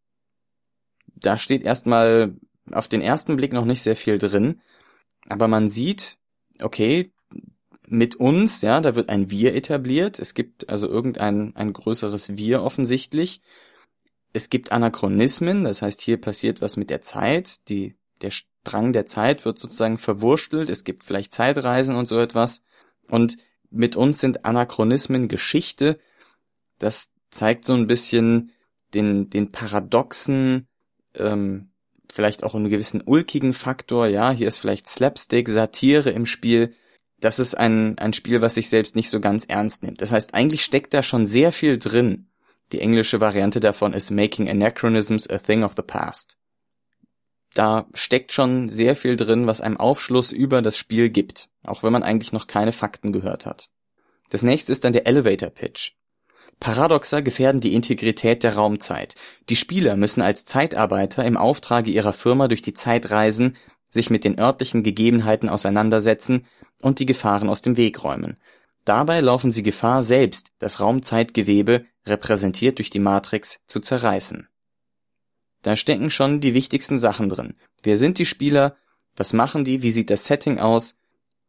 Da 1.14 1.36
steht 1.36 1.62
erstmal 1.62 2.34
auf 2.70 2.88
den 2.88 3.00
ersten 3.00 3.36
Blick 3.36 3.52
noch 3.52 3.64
nicht 3.64 3.82
sehr 3.82 3.96
viel 3.96 4.18
drin, 4.18 4.60
aber 5.28 5.48
man 5.48 5.68
sieht, 5.68 6.18
okay, 6.60 7.12
mit 7.86 8.14
uns, 8.14 8.62
ja, 8.62 8.80
da 8.80 8.94
wird 8.94 9.10
ein 9.10 9.30
Wir 9.30 9.54
etabliert. 9.54 10.18
Es 10.18 10.32
gibt 10.32 10.68
also 10.70 10.88
irgendein 10.88 11.54
ein 11.56 11.72
größeres 11.74 12.36
Wir 12.36 12.62
offensichtlich. 12.62 13.42
Es 14.32 14.48
gibt 14.48 14.72
Anachronismen, 14.72 15.64
das 15.64 15.82
heißt, 15.82 16.00
hier 16.00 16.18
passiert 16.18 16.62
was 16.62 16.78
mit 16.78 16.88
der 16.88 17.02
Zeit. 17.02 17.68
Die, 17.68 17.96
der 18.22 18.30
Strang 18.62 18.92
der 18.92 19.06
Zeit 19.06 19.44
wird 19.44 19.58
sozusagen 19.58 19.98
verwurstelt. 19.98 20.70
Es 20.70 20.84
gibt 20.84 21.04
vielleicht 21.04 21.32
Zeitreisen 21.32 21.94
und 21.94 22.06
so 22.06 22.18
etwas. 22.20 22.62
Und 23.08 23.36
mit 23.70 23.96
uns 23.96 24.20
sind 24.20 24.44
Anachronismen 24.44 25.28
Geschichte. 25.28 25.98
Das 26.78 27.10
zeigt 27.30 27.64
so 27.64 27.74
ein 27.74 27.86
bisschen 27.86 28.52
den, 28.94 29.30
den 29.30 29.52
paradoxen, 29.52 30.68
ähm, 31.14 31.70
vielleicht 32.12 32.44
auch 32.44 32.54
einen 32.54 32.68
gewissen 32.68 33.02
ulkigen 33.04 33.54
Faktor. 33.54 34.06
Ja, 34.06 34.30
hier 34.30 34.48
ist 34.48 34.58
vielleicht 34.58 34.86
Slapstick, 34.86 35.48
Satire 35.48 36.10
im 36.10 36.26
Spiel 36.26 36.74
das 37.22 37.38
ist 37.38 37.56
ein, 37.56 37.96
ein 37.98 38.12
Spiel, 38.12 38.40
was 38.40 38.56
sich 38.56 38.68
selbst 38.68 38.96
nicht 38.96 39.08
so 39.08 39.20
ganz 39.20 39.44
ernst 39.46 39.82
nimmt. 39.82 40.02
Das 40.02 40.12
heißt, 40.12 40.34
eigentlich 40.34 40.64
steckt 40.64 40.92
da 40.92 41.02
schon 41.02 41.24
sehr 41.24 41.52
viel 41.52 41.78
drin. 41.78 42.28
Die 42.72 42.80
englische 42.80 43.20
Variante 43.20 43.60
davon 43.60 43.92
ist 43.92 44.10
Making 44.10 44.48
Anachronisms 44.48 45.30
a 45.30 45.38
Thing 45.38 45.62
of 45.62 45.74
the 45.76 45.82
Past. 45.82 46.36
Da 47.54 47.86
steckt 47.92 48.32
schon 48.32 48.68
sehr 48.68 48.96
viel 48.96 49.16
drin, 49.16 49.46
was 49.46 49.60
einem 49.60 49.76
Aufschluss 49.76 50.32
über 50.32 50.62
das 50.62 50.76
Spiel 50.76 51.10
gibt, 51.10 51.48
auch 51.64 51.82
wenn 51.82 51.92
man 51.92 52.02
eigentlich 52.02 52.32
noch 52.32 52.46
keine 52.46 52.72
Fakten 52.72 53.12
gehört 53.12 53.44
hat. 53.46 53.68
Das 54.30 54.42
nächste 54.42 54.72
ist 54.72 54.84
dann 54.84 54.94
der 54.94 55.06
Elevator 55.06 55.50
Pitch. 55.50 55.92
Paradoxer 56.60 57.22
gefährden 57.22 57.60
die 57.60 57.74
Integrität 57.74 58.42
der 58.42 58.54
Raumzeit. 58.54 59.16
Die 59.48 59.56
Spieler 59.56 59.96
müssen 59.96 60.22
als 60.22 60.44
Zeitarbeiter 60.44 61.24
im 61.24 61.36
Auftrage 61.36 61.90
ihrer 61.90 62.12
Firma 62.12 62.48
durch 62.48 62.62
die 62.62 62.72
Zeit 62.72 63.10
reisen, 63.10 63.56
sich 63.88 64.10
mit 64.10 64.24
den 64.24 64.38
örtlichen 64.38 64.82
Gegebenheiten 64.82 65.48
auseinandersetzen 65.48 66.46
und 66.80 66.98
die 66.98 67.06
Gefahren 67.06 67.48
aus 67.48 67.62
dem 67.62 67.76
Weg 67.76 68.02
räumen. 68.04 68.38
Dabei 68.84 69.20
laufen 69.20 69.50
sie 69.50 69.62
Gefahr, 69.62 70.02
selbst 70.02 70.52
das 70.58 70.80
Raumzeitgewebe, 70.80 71.84
repräsentiert 72.06 72.78
durch 72.78 72.90
die 72.90 72.98
Matrix, 72.98 73.60
zu 73.66 73.80
zerreißen. 73.80 74.48
Da 75.62 75.76
stecken 75.76 76.10
schon 76.10 76.40
die 76.40 76.54
wichtigsten 76.54 76.98
Sachen 76.98 77.28
drin. 77.28 77.54
Wer 77.82 77.96
sind 77.96 78.18
die 78.18 78.26
Spieler? 78.26 78.76
Was 79.16 79.32
machen 79.32 79.64
die? 79.64 79.82
Wie 79.82 79.90
sieht 79.90 80.10
das 80.10 80.26
Setting 80.26 80.58
aus? 80.58 80.96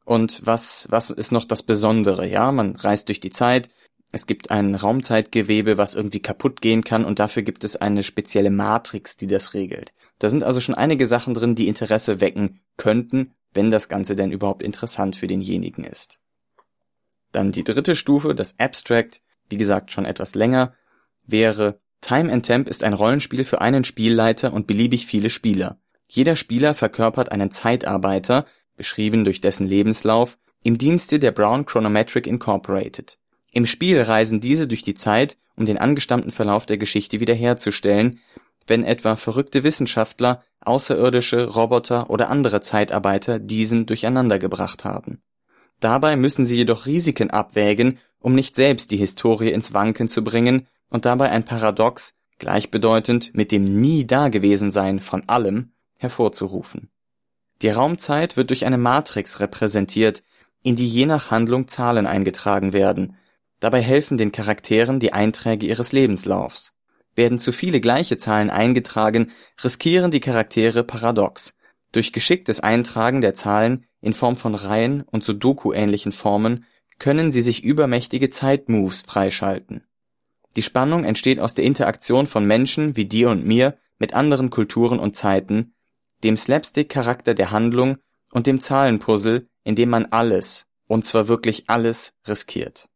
Und 0.06 0.42
was, 0.44 0.88
was 0.90 1.10
ist 1.10 1.32
noch 1.32 1.46
das 1.46 1.64
Besondere? 1.64 2.28
Ja, 2.28 2.52
man 2.52 2.76
reist 2.76 3.08
durch 3.08 3.20
die 3.20 3.30
Zeit. 3.30 3.70
Es 4.12 4.28
gibt 4.28 4.52
ein 4.52 4.76
Raumzeitgewebe, 4.76 5.78
was 5.78 5.96
irgendwie 5.96 6.20
kaputt 6.20 6.62
gehen 6.62 6.84
kann 6.84 7.04
und 7.04 7.18
dafür 7.18 7.42
gibt 7.42 7.64
es 7.64 7.76
eine 7.78 8.04
spezielle 8.04 8.52
Matrix, 8.52 9.18
die 9.18 9.28
das 9.28 9.56
regelt. 9.56 9.94
Da 10.20 10.30
sind 10.30 10.44
also 10.44 10.60
schon 10.60 10.76
einige 10.76 11.08
Sachen 11.08 11.34
drin, 11.34 11.56
die 11.56 11.68
Interesse 11.68 12.22
wecken 12.22 12.60
könnten, 12.78 13.34
wenn 13.54 13.72
das 13.72 13.90
Ganze 13.90 14.16
denn 14.16 14.32
überhaupt 14.32 14.62
interessant 14.62 15.16
für 15.16 15.26
denjenigen 15.26 15.84
ist. 15.84 16.20
Dann 17.32 17.52
die 17.52 17.64
dritte 17.64 17.96
Stufe, 17.96 18.36
das 18.36 18.60
Abstract, 18.60 19.22
wie 19.50 19.58
gesagt 19.58 19.92
schon 19.92 20.06
etwas 20.06 20.36
länger, 20.36 20.76
wäre 21.26 21.80
Time 22.04 22.32
and 22.34 22.46
Temp 22.46 22.68
ist 22.68 22.84
ein 22.84 22.94
Rollenspiel 22.94 23.46
für 23.46 23.62
einen 23.62 23.86
Spielleiter 23.86 24.52
und 24.52 24.68
beliebig 24.68 25.08
viele 25.08 25.30
Spieler. 25.30 25.80
Jeder 26.10 26.36
Spieler 26.36 26.76
verkörpert 26.76 27.32
einen 27.32 27.50
Zeitarbeiter, 27.50 28.46
beschrieben 28.76 29.24
durch 29.24 29.40
dessen 29.40 29.66
Lebenslauf, 29.66 30.38
im 30.64 30.78
Dienste 30.78 31.18
der 31.18 31.32
Brown 31.32 31.66
Chronometric 31.66 32.28
Incorporated. 32.28 33.18
Im 33.54 33.66
Spiel 33.66 34.02
reisen 34.02 34.42
diese 34.42 34.68
durch 34.68 34.82
die 34.82 34.96
Zeit, 34.96 35.38
um 35.56 35.66
den 35.66 35.78
angestammten 35.78 36.32
Verlauf 36.32 36.66
der 36.66 36.78
Geschichte 36.78 37.22
wiederherzustellen, 37.22 38.20
wenn 38.68 38.84
etwa 38.84 39.16
verrückte 39.16 39.64
Wissenschaftler, 39.64 40.44
Außerirdische, 40.60 41.46
Roboter 41.46 42.10
oder 42.10 42.30
andere 42.30 42.60
Zeitarbeiter 42.60 43.40
diesen 43.40 43.86
durcheinandergebracht 43.86 44.84
haben. 44.84 45.22
Dabei 45.80 46.18
müssen 46.18 46.44
sie 46.44 46.58
jedoch 46.58 46.86
Risiken 46.86 47.30
abwägen, 47.30 48.00
um 48.20 48.36
nicht 48.36 48.56
selbst 48.56 48.92
die 48.92 48.98
Historie 48.98 49.52
ins 49.52 49.74
Wanken 49.74 50.10
zu 50.10 50.22
bringen 50.24 50.68
und 50.94 51.06
dabei 51.06 51.32
ein 51.32 51.44
Paradox, 51.44 52.14
gleichbedeutend 52.38 53.34
mit 53.34 53.52
dem 53.52 53.82
nie 53.82 54.06
Dagewesensein 54.06 55.00
von 55.00 55.28
allem, 55.28 55.74
hervorzurufen. 55.98 56.90
Die 57.64 57.70
Raumzeit 57.70 58.38
wird 58.38 58.52
durch 58.52 58.66
eine 58.66 58.78
Matrix 58.78 59.40
repräsentiert, 59.40 60.22
in 60.62 60.76
die 60.76 60.88
je 60.88 61.08
nach 61.08 61.32
Handlung 61.32 61.68
Zahlen 61.68 62.06
eingetragen 62.06 62.74
werden. 62.74 63.18
Dabei 63.60 63.82
helfen 63.82 64.18
den 64.18 64.32
Charakteren 64.32 65.00
die 65.00 65.14
Einträge 65.14 65.66
ihres 65.66 65.94
Lebenslaufs. 65.94 66.74
Werden 67.16 67.40
zu 67.40 67.52
viele 67.52 67.82
gleiche 67.82 68.18
Zahlen 68.18 68.52
eingetragen, 68.52 69.32
riskieren 69.64 70.12
die 70.12 70.20
Charaktere 70.20 70.84
Paradox. 70.84 71.56
Durch 71.92 72.14
geschicktes 72.14 72.60
Eintragen 72.60 73.22
der 73.22 73.34
Zahlen 73.34 73.86
in 74.00 74.14
Form 74.14 74.38
von 74.38 74.54
Reihen 74.54 75.02
und 75.02 75.24
Sudoku-ähnlichen 75.24 76.12
Formen 76.12 76.66
können 77.00 77.32
sie 77.32 77.42
sich 77.42 77.64
übermächtige 77.64 78.30
Zeitmoves 78.30 79.02
freischalten. 79.02 79.88
Die 80.56 80.62
Spannung 80.62 81.04
entsteht 81.04 81.40
aus 81.40 81.54
der 81.54 81.66
Interaktion 81.66 82.28
von 82.28 82.46
Menschen 82.46 82.96
wie 82.96 83.06
dir 83.06 83.30
und 83.30 83.46
mir 83.46 83.78
mit 83.98 84.14
anderen 84.14 84.50
Kulturen 84.50 85.00
und 85.00 85.16
Zeiten, 85.16 85.74
dem 86.24 86.38
Slapstick-Charakter 86.38 87.34
der 87.34 87.52
Handlung 87.52 87.98
und 88.32 88.48
dem 88.48 88.60
Zahlenpuzzle, 88.60 89.48
in 89.64 89.76
dem 89.76 89.90
man 89.90 90.06
alles, 90.06 90.66
und 90.88 91.06
zwar 91.06 91.28
wirklich 91.28 91.70
alles, 91.70 92.14
riskiert. 92.28 92.90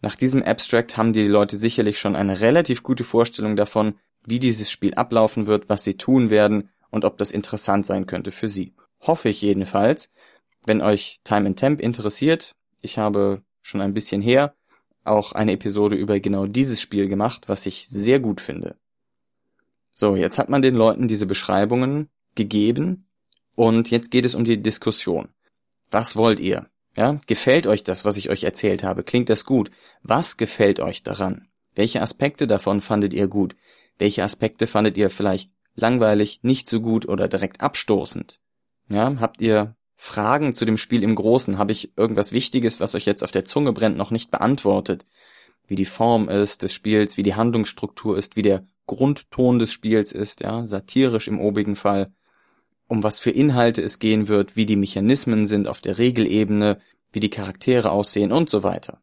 Nach 0.00 0.16
diesem 0.16 0.42
Abstract 0.42 0.96
haben 0.96 1.12
die 1.12 1.26
Leute 1.26 1.56
sicherlich 1.56 1.98
schon 1.98 2.16
eine 2.16 2.40
relativ 2.40 2.82
gute 2.82 3.04
Vorstellung 3.04 3.54
davon, 3.54 3.94
wie 4.26 4.38
dieses 4.38 4.70
Spiel 4.70 4.94
ablaufen 4.94 5.46
wird, 5.46 5.68
was 5.68 5.84
sie 5.84 5.96
tun 5.96 6.30
werden 6.30 6.70
und 6.90 7.04
ob 7.04 7.18
das 7.18 7.30
interessant 7.30 7.86
sein 7.86 8.06
könnte 8.06 8.32
für 8.32 8.48
sie. 8.48 8.74
Hoffe 9.00 9.28
ich 9.28 9.40
jedenfalls. 9.40 10.10
Wenn 10.64 10.80
euch 10.80 11.20
Time 11.24 11.48
and 11.48 11.58
Temp 11.58 11.80
interessiert, 11.80 12.54
ich 12.80 12.98
habe 12.98 13.42
schon 13.60 13.80
ein 13.80 13.94
bisschen 13.94 14.22
her 14.22 14.54
auch 15.04 15.32
eine 15.32 15.52
Episode 15.52 15.96
über 15.96 16.20
genau 16.20 16.46
dieses 16.46 16.80
Spiel 16.80 17.08
gemacht, 17.08 17.48
was 17.48 17.66
ich 17.66 17.88
sehr 17.88 18.20
gut 18.20 18.40
finde. 18.40 18.76
So, 19.92 20.16
jetzt 20.16 20.38
hat 20.38 20.48
man 20.48 20.62
den 20.62 20.74
Leuten 20.74 21.08
diese 21.08 21.26
Beschreibungen 21.26 22.08
gegeben 22.34 23.06
und 23.54 23.90
jetzt 23.90 24.10
geht 24.10 24.24
es 24.24 24.34
um 24.34 24.44
die 24.44 24.62
Diskussion. 24.62 25.28
Was 25.90 26.16
wollt 26.16 26.40
ihr? 26.40 26.68
Ja, 26.96 27.20
gefällt 27.26 27.66
euch 27.66 27.84
das, 27.84 28.04
was 28.04 28.16
ich 28.16 28.30
euch 28.30 28.44
erzählt 28.44 28.84
habe? 28.84 29.02
Klingt 29.02 29.28
das 29.28 29.44
gut? 29.44 29.70
Was 30.02 30.36
gefällt 30.36 30.80
euch 30.80 31.02
daran? 31.02 31.48
Welche 31.74 32.02
Aspekte 32.02 32.46
davon 32.46 32.82
fandet 32.82 33.12
ihr 33.12 33.28
gut? 33.28 33.56
Welche 33.98 34.22
Aspekte 34.22 34.66
fandet 34.66 34.96
ihr 34.96 35.10
vielleicht 35.10 35.50
langweilig, 35.74 36.40
nicht 36.42 36.68
so 36.68 36.80
gut 36.80 37.08
oder 37.08 37.28
direkt 37.28 37.60
abstoßend? 37.60 38.40
Ja, 38.88 39.16
habt 39.20 39.40
ihr 39.40 39.74
Fragen 40.04 40.52
zu 40.52 40.64
dem 40.64 40.78
Spiel 40.78 41.04
im 41.04 41.14
Großen? 41.14 41.58
Habe 41.58 41.70
ich 41.70 41.96
irgendwas 41.96 42.32
Wichtiges, 42.32 42.80
was 42.80 42.96
euch 42.96 43.06
jetzt 43.06 43.22
auf 43.22 43.30
der 43.30 43.44
Zunge 43.44 43.72
brennt, 43.72 43.96
noch 43.96 44.10
nicht 44.10 44.32
beantwortet? 44.32 45.06
Wie 45.68 45.76
die 45.76 45.84
Form 45.84 46.28
ist 46.28 46.64
des 46.64 46.74
Spiels, 46.74 47.16
wie 47.16 47.22
die 47.22 47.36
Handlungsstruktur 47.36 48.18
ist, 48.18 48.34
wie 48.34 48.42
der 48.42 48.66
Grundton 48.86 49.60
des 49.60 49.72
Spiels 49.72 50.10
ist, 50.10 50.40
ja, 50.40 50.66
satirisch 50.66 51.28
im 51.28 51.38
obigen 51.38 51.76
Fall, 51.76 52.12
um 52.88 53.04
was 53.04 53.20
für 53.20 53.30
Inhalte 53.30 53.80
es 53.80 54.00
gehen 54.00 54.26
wird, 54.26 54.56
wie 54.56 54.66
die 54.66 54.74
Mechanismen 54.74 55.46
sind 55.46 55.68
auf 55.68 55.80
der 55.80 55.98
Regelebene, 55.98 56.80
wie 57.12 57.20
die 57.20 57.30
Charaktere 57.30 57.92
aussehen 57.92 58.32
und 58.32 58.50
so 58.50 58.64
weiter. 58.64 59.00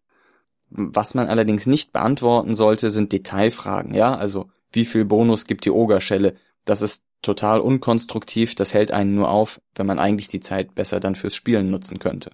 Was 0.69 1.13
man 1.13 1.27
allerdings 1.27 1.65
nicht 1.65 1.93
beantworten 1.93 2.55
sollte, 2.55 2.89
sind 2.89 3.13
Detailfragen, 3.13 3.93
ja, 3.93 4.15
also 4.15 4.51
wie 4.73 4.83
viel 4.83 5.05
Bonus 5.05 5.45
gibt 5.45 5.63
die 5.63 5.71
Ogerschelle? 5.71 6.35
Das 6.65 6.81
ist 6.81 7.05
total 7.21 7.59
unkonstruktiv, 7.59 8.55
das 8.55 8.73
hält 8.73 8.91
einen 8.91 9.15
nur 9.15 9.29
auf, 9.29 9.61
wenn 9.75 9.85
man 9.85 9.99
eigentlich 9.99 10.27
die 10.27 10.39
Zeit 10.39 10.75
besser 10.75 10.99
dann 10.99 11.15
fürs 11.15 11.35
Spielen 11.35 11.69
nutzen 11.69 11.99
könnte. 11.99 12.31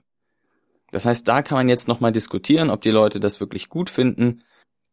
Das 0.91 1.05
heißt, 1.05 1.27
da 1.27 1.41
kann 1.41 1.57
man 1.57 1.69
jetzt 1.69 1.87
nochmal 1.87 2.11
diskutieren, 2.11 2.69
ob 2.69 2.81
die 2.81 2.91
Leute 2.91 3.19
das 3.19 3.39
wirklich 3.39 3.69
gut 3.69 3.89
finden. 3.89 4.43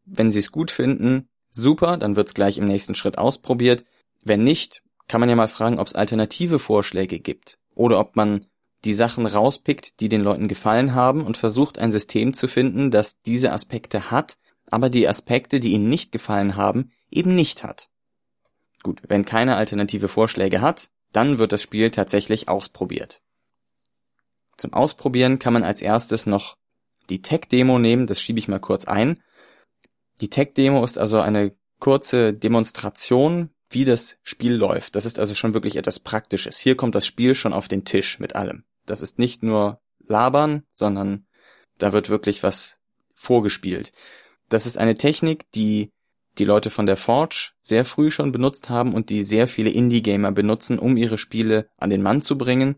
Wenn 0.05 0.31
sie 0.31 0.41
es 0.41 0.51
gut 0.51 0.71
finden, 0.71 1.29
super, 1.51 1.97
dann 1.97 2.17
wird's 2.17 2.35
gleich 2.35 2.59
im 2.59 2.67
nächsten 2.67 2.95
Schritt 2.95 3.19
ausprobiert. 3.19 3.85
Wenn 4.25 4.43
nicht, 4.43 4.83
kann 5.07 5.21
man 5.21 5.29
ja 5.29 5.37
mal 5.37 5.49
fragen, 5.49 5.79
ob 5.79 5.87
es 5.87 5.95
alternative 5.95 6.59
Vorschläge 6.59 7.21
gibt 7.21 7.59
oder 7.75 8.01
ob 8.01 8.17
man 8.17 8.47
die 8.85 8.95
Sachen 8.95 9.27
rauspickt, 9.27 10.01
die 10.01 10.09
den 10.09 10.23
Leuten 10.23 10.49
gefallen 10.49 10.95
haben 10.95 11.25
und 11.25 11.37
versucht 11.37 11.79
ein 11.79 11.93
System 11.93 12.35
zu 12.35 12.49
finden, 12.49 12.91
das 12.91 13.21
diese 13.23 13.53
Aspekte 13.53 14.11
hat, 14.11 14.39
aber 14.71 14.91
die 14.91 15.07
Aspekte, 15.07 15.61
die 15.61 15.73
ihnen 15.73 15.89
nicht 15.89 16.11
gefallen 16.11 16.57
haben, 16.57 16.91
eben 17.11 17.35
nicht 17.35 17.63
hat. 17.63 17.91
Gut, 18.83 19.01
wenn 19.07 19.25
keine 19.25 19.57
alternative 19.57 20.09
Vorschläge 20.09 20.61
hat, 20.61 20.91
dann 21.12 21.39
wird 21.39 21.53
das 21.53 21.62
Spiel 21.62 21.91
tatsächlich 21.91 22.49
ausprobiert. 22.49 23.21
Zum 24.57 24.73
Ausprobieren 24.73 25.39
kann 25.39 25.53
man 25.53 25.65
als 25.65 25.81
erstes 25.81 26.27
noch 26.27 26.57
die 27.11 27.23
Tech-Demo 27.23 27.79
nehmen, 27.79 28.07
das 28.07 28.21
schiebe 28.21 28.39
ich 28.39 28.49
mal 28.49 28.61
kurz 28.61 28.85
ein. 28.85 29.23
Die 30.21 30.31
Tech-Demo 30.31 30.85
ist 30.85 30.99
also 30.99 31.21
eine 31.21 31.55
kurze 31.79 32.33
Demonstration, 32.33 33.51
wie 33.71 33.85
das 33.85 34.19
Spiel 34.23 34.55
läuft. 34.55 34.95
Das 34.95 35.07
ist 35.07 35.19
also 35.19 35.35
schon 35.35 35.55
wirklich 35.55 35.77
etwas 35.77 35.99
Praktisches. 35.99 36.59
Hier 36.59 36.77
kommt 36.77 36.95
das 36.95 37.07
Spiel 37.07 37.35
schon 37.35 37.53
auf 37.53 37.69
den 37.69 37.85
Tisch 37.85 38.19
mit 38.19 38.37
allem. 38.37 38.65
Das 38.87 39.01
ist 39.01 39.19
nicht 39.19 39.43
nur 39.43 39.81
labern, 40.07 40.65
sondern 40.75 41.27
da 41.79 41.93
wird 41.93 42.09
wirklich 42.09 42.43
was 42.43 42.79
vorgespielt. 43.15 43.93
Das 44.49 44.67
ist 44.67 44.79
eine 44.79 44.95
Technik, 44.95 45.51
die 45.53 45.92
die 46.39 46.45
Leute 46.45 46.71
von 46.71 46.87
der 46.87 46.97
Forge 46.97 47.51
sehr 47.61 47.85
früh 47.85 48.11
schon 48.11 48.33
benutzt 48.33 48.71
haben 48.71 48.95
und 48.95 49.11
die 49.11 49.23
sehr 49.23 49.49
viele 49.49 49.71
Indie-Gamer 49.71 50.33
benutzen, 50.33 50.79
um 50.79 50.97
ihre 50.97 51.19
Spiele 51.19 51.69
an 51.77 51.91
den 51.91 52.03
Mann 52.03 52.23
zu 52.23 52.39
bringen. 52.39 52.77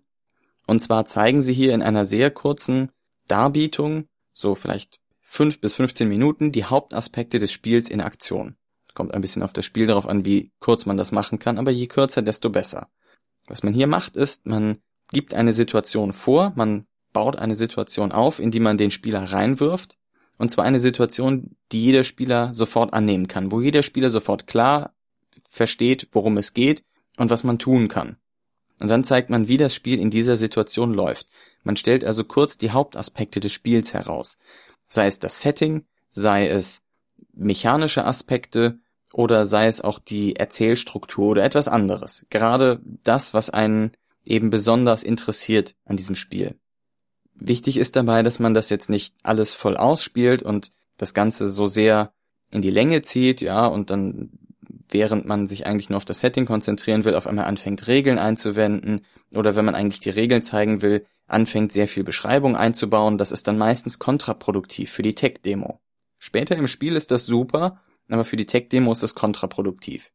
Und 0.66 0.82
zwar 0.82 1.04
zeigen 1.04 1.42
sie 1.42 1.54
hier 1.54 1.74
in 1.74 1.82
einer 1.82 2.04
sehr 2.04 2.30
kurzen 2.30 2.90
Darbietung, 3.28 4.08
so 4.32 4.54
vielleicht 4.54 4.98
fünf 5.20 5.60
bis 5.60 5.76
15 5.76 6.08
Minuten, 6.08 6.52
die 6.52 6.64
Hauptaspekte 6.64 7.38
des 7.38 7.52
Spiels 7.52 7.88
in 7.88 8.00
Aktion. 8.00 8.56
Kommt 8.94 9.12
ein 9.12 9.20
bisschen 9.20 9.42
auf 9.42 9.52
das 9.52 9.64
Spiel 9.64 9.86
darauf 9.86 10.06
an, 10.06 10.24
wie 10.24 10.52
kurz 10.60 10.86
man 10.86 10.96
das 10.96 11.12
machen 11.12 11.38
kann, 11.38 11.58
aber 11.58 11.70
je 11.70 11.86
kürzer, 11.86 12.22
desto 12.22 12.50
besser. 12.50 12.88
Was 13.46 13.62
man 13.62 13.74
hier 13.74 13.86
macht, 13.86 14.16
ist, 14.16 14.46
man 14.46 14.78
gibt 15.12 15.34
eine 15.34 15.52
Situation 15.52 16.12
vor, 16.12 16.52
man 16.56 16.86
baut 17.12 17.36
eine 17.36 17.56
Situation 17.56 18.12
auf, 18.12 18.38
in 18.38 18.50
die 18.50 18.60
man 18.60 18.78
den 18.78 18.90
Spieler 18.90 19.22
reinwirft 19.22 19.96
und 20.38 20.50
zwar 20.50 20.64
eine 20.64 20.80
Situation, 20.80 21.56
die 21.72 21.82
jeder 21.82 22.04
Spieler 22.04 22.54
sofort 22.54 22.92
annehmen 22.92 23.28
kann, 23.28 23.52
wo 23.52 23.60
jeder 23.60 23.82
Spieler 23.82 24.10
sofort 24.10 24.46
klar 24.46 24.94
versteht, 25.48 26.08
worum 26.12 26.36
es 26.36 26.54
geht 26.54 26.84
und 27.16 27.30
was 27.30 27.44
man 27.44 27.58
tun 27.58 27.88
kann. 27.88 28.16
Und 28.80 28.88
dann 28.88 29.04
zeigt 29.04 29.30
man, 29.30 29.48
wie 29.48 29.56
das 29.56 29.74
Spiel 29.74 30.00
in 30.00 30.10
dieser 30.10 30.36
Situation 30.36 30.92
läuft. 30.92 31.28
Man 31.62 31.76
stellt 31.76 32.04
also 32.04 32.24
kurz 32.24 32.58
die 32.58 32.72
Hauptaspekte 32.72 33.40
des 33.40 33.52
Spiels 33.52 33.94
heraus. 33.94 34.38
Sei 34.88 35.06
es 35.06 35.18
das 35.18 35.40
Setting, 35.40 35.84
sei 36.10 36.48
es 36.48 36.82
mechanische 37.32 38.04
Aspekte 38.04 38.78
oder 39.12 39.46
sei 39.46 39.66
es 39.66 39.80
auch 39.80 39.98
die 40.00 40.36
Erzählstruktur 40.36 41.30
oder 41.30 41.44
etwas 41.44 41.68
anderes. 41.68 42.26
Gerade 42.30 42.80
das, 43.04 43.32
was 43.32 43.50
einen 43.50 43.92
eben 44.24 44.50
besonders 44.50 45.02
interessiert 45.02 45.76
an 45.84 45.96
diesem 45.96 46.16
Spiel. 46.16 46.56
Wichtig 47.34 47.76
ist 47.76 47.96
dabei, 47.96 48.22
dass 48.22 48.38
man 48.38 48.54
das 48.54 48.70
jetzt 48.70 48.88
nicht 48.88 49.14
alles 49.22 49.54
voll 49.54 49.76
ausspielt 49.76 50.42
und 50.42 50.70
das 50.96 51.14
Ganze 51.14 51.48
so 51.48 51.66
sehr 51.66 52.12
in 52.50 52.62
die 52.62 52.70
Länge 52.70 53.02
zieht, 53.02 53.40
ja, 53.40 53.66
und 53.66 53.90
dann, 53.90 54.30
während 54.88 55.26
man 55.26 55.48
sich 55.48 55.66
eigentlich 55.66 55.90
nur 55.90 55.96
auf 55.96 56.04
das 56.04 56.20
Setting 56.20 56.46
konzentrieren 56.46 57.04
will, 57.04 57.16
auf 57.16 57.26
einmal 57.26 57.46
anfängt, 57.46 57.88
Regeln 57.88 58.18
einzuwenden, 58.18 59.04
oder 59.32 59.56
wenn 59.56 59.64
man 59.64 59.74
eigentlich 59.74 60.00
die 60.00 60.10
Regeln 60.10 60.42
zeigen 60.42 60.80
will, 60.82 61.04
anfängt, 61.26 61.72
sehr 61.72 61.88
viel 61.88 62.04
Beschreibung 62.04 62.54
einzubauen, 62.54 63.18
das 63.18 63.32
ist 63.32 63.48
dann 63.48 63.58
meistens 63.58 63.98
kontraproduktiv 63.98 64.90
für 64.90 65.02
die 65.02 65.14
Tech-Demo. 65.14 65.80
Später 66.18 66.56
im 66.56 66.68
Spiel 66.68 66.94
ist 66.94 67.10
das 67.10 67.26
super, 67.26 67.80
aber 68.08 68.24
für 68.24 68.36
die 68.36 68.46
Tech-Demo 68.46 68.92
ist 68.92 69.02
das 69.02 69.16
kontraproduktiv. 69.16 70.12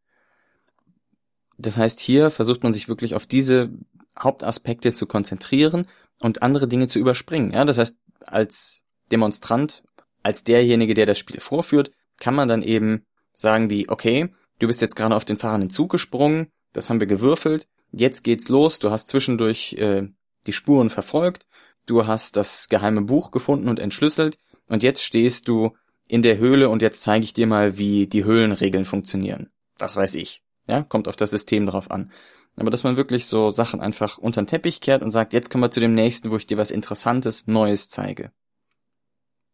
Das 1.57 1.77
heißt, 1.77 1.99
hier 1.99 2.31
versucht 2.31 2.63
man 2.63 2.73
sich 2.73 2.87
wirklich 2.87 3.15
auf 3.15 3.25
diese 3.25 3.71
Hauptaspekte 4.17 4.93
zu 4.93 5.05
konzentrieren 5.07 5.87
und 6.19 6.43
andere 6.43 6.67
Dinge 6.67 6.87
zu 6.87 6.99
überspringen. 6.99 7.51
Ja, 7.51 7.65
das 7.65 7.77
heißt, 7.77 7.97
als 8.25 8.81
Demonstrant, 9.11 9.83
als 10.23 10.43
derjenige, 10.43 10.93
der 10.93 11.05
das 11.05 11.17
Spiel 11.17 11.39
vorführt, 11.39 11.91
kann 12.19 12.35
man 12.35 12.47
dann 12.47 12.61
eben 12.61 13.05
sagen 13.33 13.69
wie, 13.69 13.89
okay, 13.89 14.33
du 14.59 14.67
bist 14.67 14.81
jetzt 14.81 14.95
gerade 14.95 15.15
auf 15.15 15.25
den 15.25 15.37
fahrenden 15.37 15.69
Zug 15.69 15.91
gesprungen, 15.91 16.51
das 16.73 16.89
haben 16.89 16.99
wir 16.99 17.07
gewürfelt, 17.07 17.67
jetzt 17.91 18.23
geht's 18.23 18.49
los, 18.49 18.79
du 18.79 18.91
hast 18.91 19.07
zwischendurch 19.07 19.73
äh, 19.73 20.07
die 20.45 20.53
Spuren 20.53 20.89
verfolgt, 20.89 21.47
du 21.85 22.05
hast 22.05 22.35
das 22.35 22.69
geheime 22.69 23.01
Buch 23.01 23.31
gefunden 23.31 23.69
und 23.69 23.79
entschlüsselt 23.79 24.37
und 24.67 24.83
jetzt 24.83 25.03
stehst 25.03 25.47
du 25.47 25.75
in 26.07 26.21
der 26.21 26.37
Höhle 26.37 26.69
und 26.69 26.81
jetzt 26.81 27.01
zeige 27.03 27.23
ich 27.23 27.33
dir 27.33 27.47
mal, 27.47 27.77
wie 27.77 28.07
die 28.07 28.25
Höhlenregeln 28.25 28.85
funktionieren. 28.85 29.49
Was 29.77 29.95
weiß 29.95 30.15
ich. 30.15 30.43
Ja, 30.67 30.83
kommt 30.83 31.07
auf 31.07 31.15
das 31.15 31.31
System 31.31 31.65
drauf 31.65 31.89
an. 31.89 32.11
Aber 32.59 32.71
dass 32.71 32.83
man 32.83 32.97
wirklich 32.97 33.25
so 33.25 33.51
Sachen 33.51 33.79
einfach 33.79 34.17
unter 34.17 34.41
den 34.41 34.47
Teppich 34.47 34.81
kehrt 34.81 35.01
und 35.01 35.11
sagt, 35.11 35.33
jetzt 35.33 35.49
kommen 35.49 35.63
wir 35.63 35.71
zu 35.71 35.79
dem 35.79 35.93
nächsten, 35.93 36.29
wo 36.29 36.35
ich 36.35 36.45
dir 36.45 36.57
was 36.57 36.71
Interessantes, 36.71 37.47
Neues 37.47 37.87
zeige. 37.87 38.31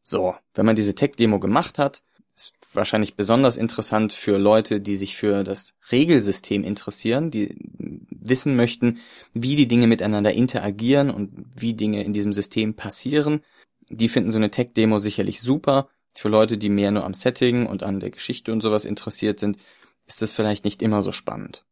So, 0.04 0.36
wenn 0.54 0.66
man 0.66 0.76
diese 0.76 0.96
Tech-Demo 0.96 1.40
gemacht 1.40 1.78
hat, 1.78 2.04
ist 2.36 2.54
wahrscheinlich 2.74 3.16
besonders 3.16 3.58
interessant 3.58 4.12
für 4.14 4.38
Leute, 4.38 4.82
die 4.82 4.98
sich 4.98 5.18
für 5.18 5.44
das 5.44 5.76
Regelsystem 5.92 6.64
interessieren, 6.64 7.32
die 7.32 7.56
wissen 8.10 8.56
möchten, 8.56 9.00
wie 9.34 9.56
die 9.56 9.68
Dinge 9.68 9.88
miteinander 9.88 10.34
interagieren 10.34 11.10
und 11.12 11.46
wie 11.56 11.74
Dinge 11.74 12.04
in 12.04 12.14
diesem 12.14 12.34
System 12.34 12.76
passieren. 12.76 13.42
Die 13.90 14.10
finden 14.10 14.32
so 14.32 14.38
eine 14.38 14.52
Tech-Demo 14.52 14.98
sicherlich 15.00 15.42
super. 15.42 15.90
Für 16.16 16.30
Leute, 16.30 16.58
die 16.58 16.70
mehr 16.70 16.92
nur 16.92 17.04
am 17.04 17.14
Setting 17.14 17.68
und 17.68 17.84
an 17.84 18.00
der 18.00 18.10
Geschichte 18.10 18.52
und 18.52 18.62
sowas 18.62 18.86
interessiert 18.86 19.40
sind, 19.40 19.58
ist 20.08 20.22
das 20.22 20.34
vielleicht 20.34 20.66
nicht 20.66 20.82
immer 20.82 21.02
so 21.02 21.12
spannend. 21.12 21.66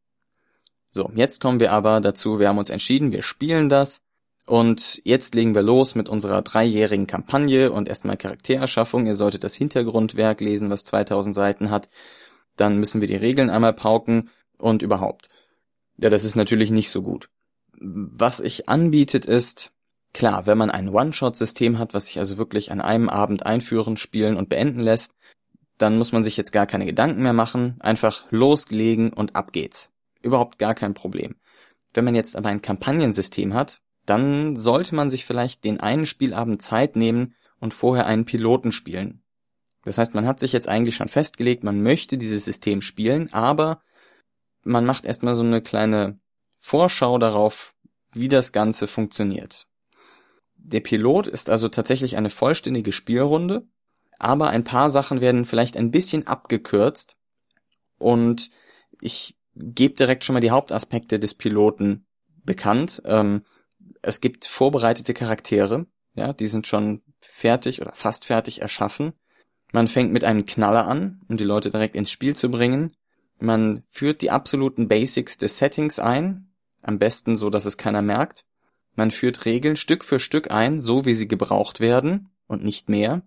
So, 0.95 1.11
jetzt 1.15 1.41
kommen 1.41 1.59
wir 1.59 1.71
aber 1.71 2.01
dazu, 2.01 2.37
wir 2.37 2.47
haben 2.47 2.59
uns 2.59 2.69
entschieden, 2.69 3.11
wir 3.11 3.23
spielen 3.23 3.67
das 3.67 4.03
und 4.45 5.01
jetzt 5.03 5.33
legen 5.33 5.55
wir 5.55 5.63
los 5.63 5.95
mit 5.95 6.07
unserer 6.07 6.43
dreijährigen 6.43 7.07
Kampagne 7.07 7.71
und 7.71 7.87
erstmal 7.87 8.15
Charaktererschaffung. 8.15 9.07
Ihr 9.07 9.15
solltet 9.15 9.43
das 9.43 9.55
Hintergrundwerk 9.55 10.39
lesen, 10.39 10.69
was 10.69 10.83
2000 10.83 11.33
Seiten 11.33 11.71
hat. 11.71 11.89
Dann 12.57 12.77
müssen 12.77 13.01
wir 13.01 13.07
die 13.07 13.15
Regeln 13.15 13.49
einmal 13.49 13.73
pauken 13.73 14.29
und 14.59 14.83
überhaupt. 14.83 15.29
Ja, 15.97 16.11
das 16.11 16.23
ist 16.23 16.35
natürlich 16.35 16.69
nicht 16.69 16.91
so 16.91 17.01
gut. 17.01 17.27
Was 17.79 18.39
ich 18.39 18.69
anbietet 18.69 19.25
ist, 19.25 19.71
klar, 20.13 20.45
wenn 20.45 20.59
man 20.59 20.69
ein 20.69 20.89
One-Shot-System 20.89 21.79
hat, 21.79 21.95
was 21.95 22.05
sich 22.05 22.19
also 22.19 22.37
wirklich 22.37 22.71
an 22.71 22.81
einem 22.81 23.09
Abend 23.09 23.47
einführen, 23.47 23.97
spielen 23.97 24.37
und 24.37 24.47
beenden 24.47 24.81
lässt, 24.81 25.15
dann 25.79 25.97
muss 25.97 26.11
man 26.11 26.23
sich 26.23 26.37
jetzt 26.37 26.51
gar 26.51 26.67
keine 26.67 26.85
Gedanken 26.85 27.23
mehr 27.23 27.33
machen, 27.33 27.77
einfach 27.79 28.27
loslegen 28.29 29.11
und 29.11 29.35
ab 29.35 29.53
geht's. 29.53 29.92
Überhaupt 30.23 30.57
gar 30.57 30.73
kein 30.73 30.95
Problem. 30.95 31.35
Wenn 31.93 32.05
man 32.05 32.15
jetzt 32.15 32.35
aber 32.35 32.49
ein 32.49 32.61
Kampagnensystem 32.61 33.53
hat, 33.53 33.81
dann 34.05 34.55
sollte 34.55 34.95
man 34.95 35.09
sich 35.09 35.25
vielleicht 35.25 35.63
den 35.63 35.79
einen 35.79 36.05
Spielabend 36.05 36.61
Zeit 36.61 36.95
nehmen 36.95 37.35
und 37.59 37.73
vorher 37.73 38.07
einen 38.07 38.25
Piloten 38.25 38.71
spielen. 38.71 39.21
Das 39.85 39.97
heißt, 39.97 40.15
man 40.15 40.25
hat 40.25 40.39
sich 40.39 40.53
jetzt 40.53 40.67
eigentlich 40.67 40.95
schon 40.95 41.09
festgelegt, 41.09 41.63
man 41.63 41.81
möchte 41.81 42.17
dieses 42.17 42.45
System 42.45 42.81
spielen, 42.81 43.31
aber 43.33 43.81
man 44.63 44.85
macht 44.85 45.05
erstmal 45.05 45.35
so 45.35 45.43
eine 45.43 45.61
kleine 45.61 46.19
Vorschau 46.57 47.17
darauf, 47.17 47.75
wie 48.13 48.29
das 48.29 48.51
Ganze 48.51 48.87
funktioniert. 48.87 49.67
Der 50.55 50.79
Pilot 50.79 51.27
ist 51.27 51.49
also 51.49 51.67
tatsächlich 51.67 52.15
eine 52.15 52.29
vollständige 52.29 52.93
Spielrunde, 52.93 53.67
aber 54.19 54.49
ein 54.49 54.63
paar 54.63 54.89
Sachen 54.89 55.19
werden 55.19 55.45
vielleicht 55.45 55.75
ein 55.75 55.91
bisschen 55.91 56.27
abgekürzt 56.27 57.17
und 57.97 58.49
ich 59.01 59.37
gebe 59.55 59.95
direkt 59.95 60.23
schon 60.23 60.33
mal 60.33 60.39
die 60.39 60.51
Hauptaspekte 60.51 61.19
des 61.19 61.33
Piloten 61.33 62.05
bekannt. 62.43 63.01
Ähm, 63.05 63.43
es 64.01 64.21
gibt 64.21 64.45
vorbereitete 64.45 65.13
Charaktere, 65.13 65.85
ja, 66.15 66.33
die 66.33 66.47
sind 66.47 66.67
schon 66.67 67.01
fertig 67.19 67.81
oder 67.81 67.93
fast 67.95 68.25
fertig 68.25 68.61
erschaffen. 68.61 69.13
Man 69.71 69.87
fängt 69.87 70.11
mit 70.11 70.23
einem 70.23 70.45
Knaller 70.45 70.87
an, 70.87 71.21
um 71.27 71.37
die 71.37 71.43
Leute 71.43 71.69
direkt 71.69 71.95
ins 71.95 72.11
Spiel 72.11 72.35
zu 72.35 72.51
bringen. 72.51 72.95
Man 73.39 73.83
führt 73.89 74.21
die 74.21 74.29
absoluten 74.29 74.87
Basics 74.87 75.37
des 75.37 75.57
Settings 75.57 75.99
ein, 75.99 76.53
am 76.81 76.99
besten 76.99 77.35
so, 77.35 77.49
dass 77.49 77.65
es 77.65 77.77
keiner 77.77 78.01
merkt. 78.01 78.45
Man 78.95 79.09
führt 79.09 79.45
Regeln 79.45 79.75
Stück 79.75 80.03
für 80.03 80.19
Stück 80.19 80.51
ein, 80.51 80.79
so 80.81 81.05
wie 81.05 81.15
sie 81.15 81.27
gebraucht 81.27 81.79
werden 81.79 82.29
und 82.45 82.63
nicht 82.63 82.89
mehr. 82.89 83.23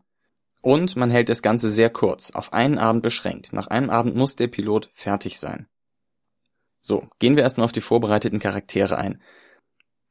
Und 0.61 0.97
man 0.97 1.11
hält 1.11 1.29
das 1.29 1.43
Ganze 1.43 1.71
sehr 1.71 1.91
kurz, 1.91 2.31
auf 2.31 2.53
einen 2.53 2.79
Abend 2.79 3.03
beschränkt. 3.03 3.53
Nach 3.53 3.67
einem 3.67 3.91
Abend 3.91 4.15
muss 4.15 4.37
der 4.37 4.49
Pilot 4.49 4.91
fertig 4.95 5.39
sein. 5.39 5.69
So, 6.87 7.09
gehen 7.19 7.35
wir 7.35 7.43
erstmal 7.43 7.65
auf 7.65 7.73
die 7.73 7.81
vorbereiteten 7.81 8.39
Charaktere 8.39 8.97
ein. 8.97 9.21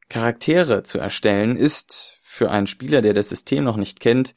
Charaktere 0.09 0.83
zu 0.83 0.99
erstellen 0.99 1.55
ist 1.55 2.19
für 2.21 2.51
einen 2.51 2.67
Spieler, 2.67 3.01
der 3.01 3.13
das 3.13 3.29
System 3.29 3.63
noch 3.63 3.77
nicht 3.77 4.01
kennt, 4.01 4.35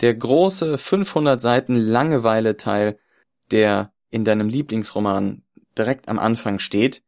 der 0.00 0.14
große 0.14 0.78
500 0.78 1.42
Seiten 1.42 1.74
Langeweile-Teil, 1.74 2.96
der 3.50 3.92
in 4.08 4.24
deinem 4.24 4.48
Lieblingsroman 4.48 5.42
direkt 5.76 6.08
am 6.08 6.20
Anfang 6.20 6.60
steht, 6.60 7.02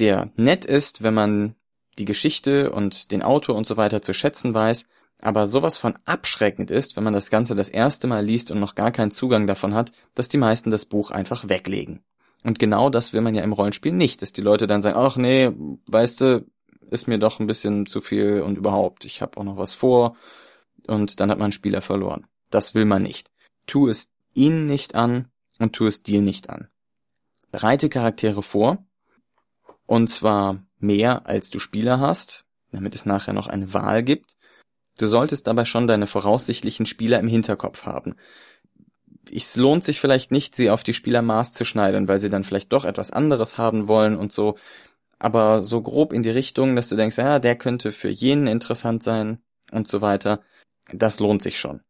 der 0.00 0.32
nett 0.34 0.64
ist, 0.64 1.04
wenn 1.04 1.14
man 1.14 1.54
die 1.96 2.04
Geschichte 2.04 2.72
und 2.72 3.12
den 3.12 3.22
Autor 3.22 3.54
und 3.54 3.68
so 3.68 3.76
weiter 3.76 4.02
zu 4.02 4.12
schätzen 4.12 4.52
weiß, 4.52 4.86
aber 5.20 5.46
sowas 5.46 5.78
von 5.78 5.96
abschreckend 6.04 6.72
ist, 6.72 6.96
wenn 6.96 7.04
man 7.04 7.14
das 7.14 7.30
Ganze 7.30 7.54
das 7.54 7.68
erste 7.68 8.08
Mal 8.08 8.24
liest 8.24 8.50
und 8.50 8.58
noch 8.58 8.74
gar 8.74 8.90
keinen 8.90 9.12
Zugang 9.12 9.46
davon 9.46 9.72
hat, 9.72 9.92
dass 10.16 10.28
die 10.28 10.36
meisten 10.36 10.72
das 10.72 10.84
Buch 10.84 11.12
einfach 11.12 11.48
weglegen. 11.48 12.02
Und 12.42 12.58
genau 12.58 12.88
das 12.90 13.12
will 13.12 13.20
man 13.20 13.34
ja 13.34 13.42
im 13.42 13.52
Rollenspiel 13.52 13.92
nicht, 13.92 14.22
dass 14.22 14.32
die 14.32 14.40
Leute 14.40 14.66
dann 14.66 14.82
sagen, 14.82 14.98
ach 14.98 15.16
nee, 15.16 15.50
weißt 15.86 16.20
du, 16.20 16.46
ist 16.90 17.06
mir 17.06 17.18
doch 17.18 17.38
ein 17.38 17.46
bisschen 17.46 17.86
zu 17.86 18.00
viel 18.00 18.40
und 18.40 18.56
überhaupt, 18.56 19.04
ich 19.04 19.22
habe 19.22 19.36
auch 19.38 19.44
noch 19.44 19.56
was 19.56 19.74
vor 19.74 20.16
und 20.86 21.20
dann 21.20 21.30
hat 21.30 21.38
man 21.38 21.46
einen 21.46 21.52
Spieler 21.52 21.82
verloren. 21.82 22.26
Das 22.50 22.74
will 22.74 22.84
man 22.84 23.02
nicht. 23.02 23.30
Tu 23.66 23.88
es 23.88 24.10
ihnen 24.34 24.66
nicht 24.66 24.94
an 24.94 25.28
und 25.58 25.74
tu 25.74 25.86
es 25.86 26.02
dir 26.02 26.22
nicht 26.22 26.50
an. 26.50 26.68
Bereite 27.52 27.88
Charaktere 27.88 28.42
vor 28.42 28.84
und 29.86 30.08
zwar 30.08 30.64
mehr 30.78 31.26
als 31.26 31.50
du 31.50 31.58
Spieler 31.58 32.00
hast, 32.00 32.46
damit 32.72 32.94
es 32.94 33.06
nachher 33.06 33.34
noch 33.34 33.48
eine 33.48 33.74
Wahl 33.74 34.02
gibt. 34.02 34.36
Du 34.98 35.06
solltest 35.06 35.46
dabei 35.46 35.64
schon 35.64 35.86
deine 35.86 36.06
voraussichtlichen 36.06 36.86
Spieler 36.86 37.20
im 37.20 37.28
Hinterkopf 37.28 37.86
haben. 37.86 38.16
Es 39.32 39.56
lohnt 39.56 39.84
sich 39.84 40.00
vielleicht 40.00 40.30
nicht, 40.30 40.54
sie 40.54 40.70
auf 40.70 40.82
die 40.82 40.94
Spieler 40.94 41.22
Maß 41.22 41.52
zu 41.52 41.64
schneiden, 41.64 42.08
weil 42.08 42.18
sie 42.18 42.30
dann 42.30 42.44
vielleicht 42.44 42.72
doch 42.72 42.84
etwas 42.84 43.10
anderes 43.10 43.58
haben 43.58 43.86
wollen 43.88 44.16
und 44.16 44.32
so 44.32 44.56
aber 45.20 45.62
so 45.62 45.82
grob 45.82 46.12
in 46.12 46.22
die 46.22 46.30
Richtung, 46.30 46.74
dass 46.74 46.88
du 46.88 46.96
denkst, 46.96 47.18
ja, 47.18 47.38
der 47.38 47.54
könnte 47.54 47.92
für 47.92 48.08
jenen 48.08 48.46
interessant 48.46 49.02
sein 49.02 49.38
und 49.70 49.86
so 49.86 50.00
weiter, 50.00 50.40
das 50.92 51.20
lohnt 51.20 51.42
sich 51.42 51.58
schon. 51.58 51.82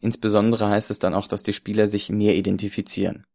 Insbesondere 0.00 0.68
heißt 0.68 0.90
es 0.92 1.00
dann 1.00 1.14
auch, 1.14 1.26
dass 1.26 1.42
die 1.42 1.52
Spieler 1.52 1.88
sich 1.88 2.10
mehr 2.10 2.36
identifizieren. 2.36 3.26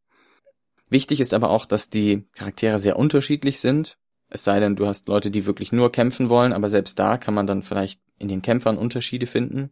Wichtig 0.90 1.20
ist 1.20 1.34
aber 1.34 1.50
auch, 1.50 1.66
dass 1.66 1.90
die 1.90 2.24
Charaktere 2.32 2.80
sehr 2.80 2.98
unterschiedlich 2.98 3.60
sind. 3.60 3.98
Es 4.30 4.46
sei 4.46 4.62
denn, 4.62 4.78
du 4.78 4.88
hast 4.88 5.10
Leute, 5.10 5.32
die 5.32 5.46
wirklich 5.46 5.74
nur 5.74 5.92
kämpfen 5.92 6.30
wollen, 6.30 6.54
aber 6.54 6.70
selbst 6.70 6.98
da 6.98 7.18
kann 7.18 7.34
man 7.34 7.46
dann 7.46 7.62
vielleicht 7.62 8.00
in 8.18 8.30
den 8.30 8.42
Kämpfern 8.42 8.78
Unterschiede 8.78 9.28
finden. 9.28 9.72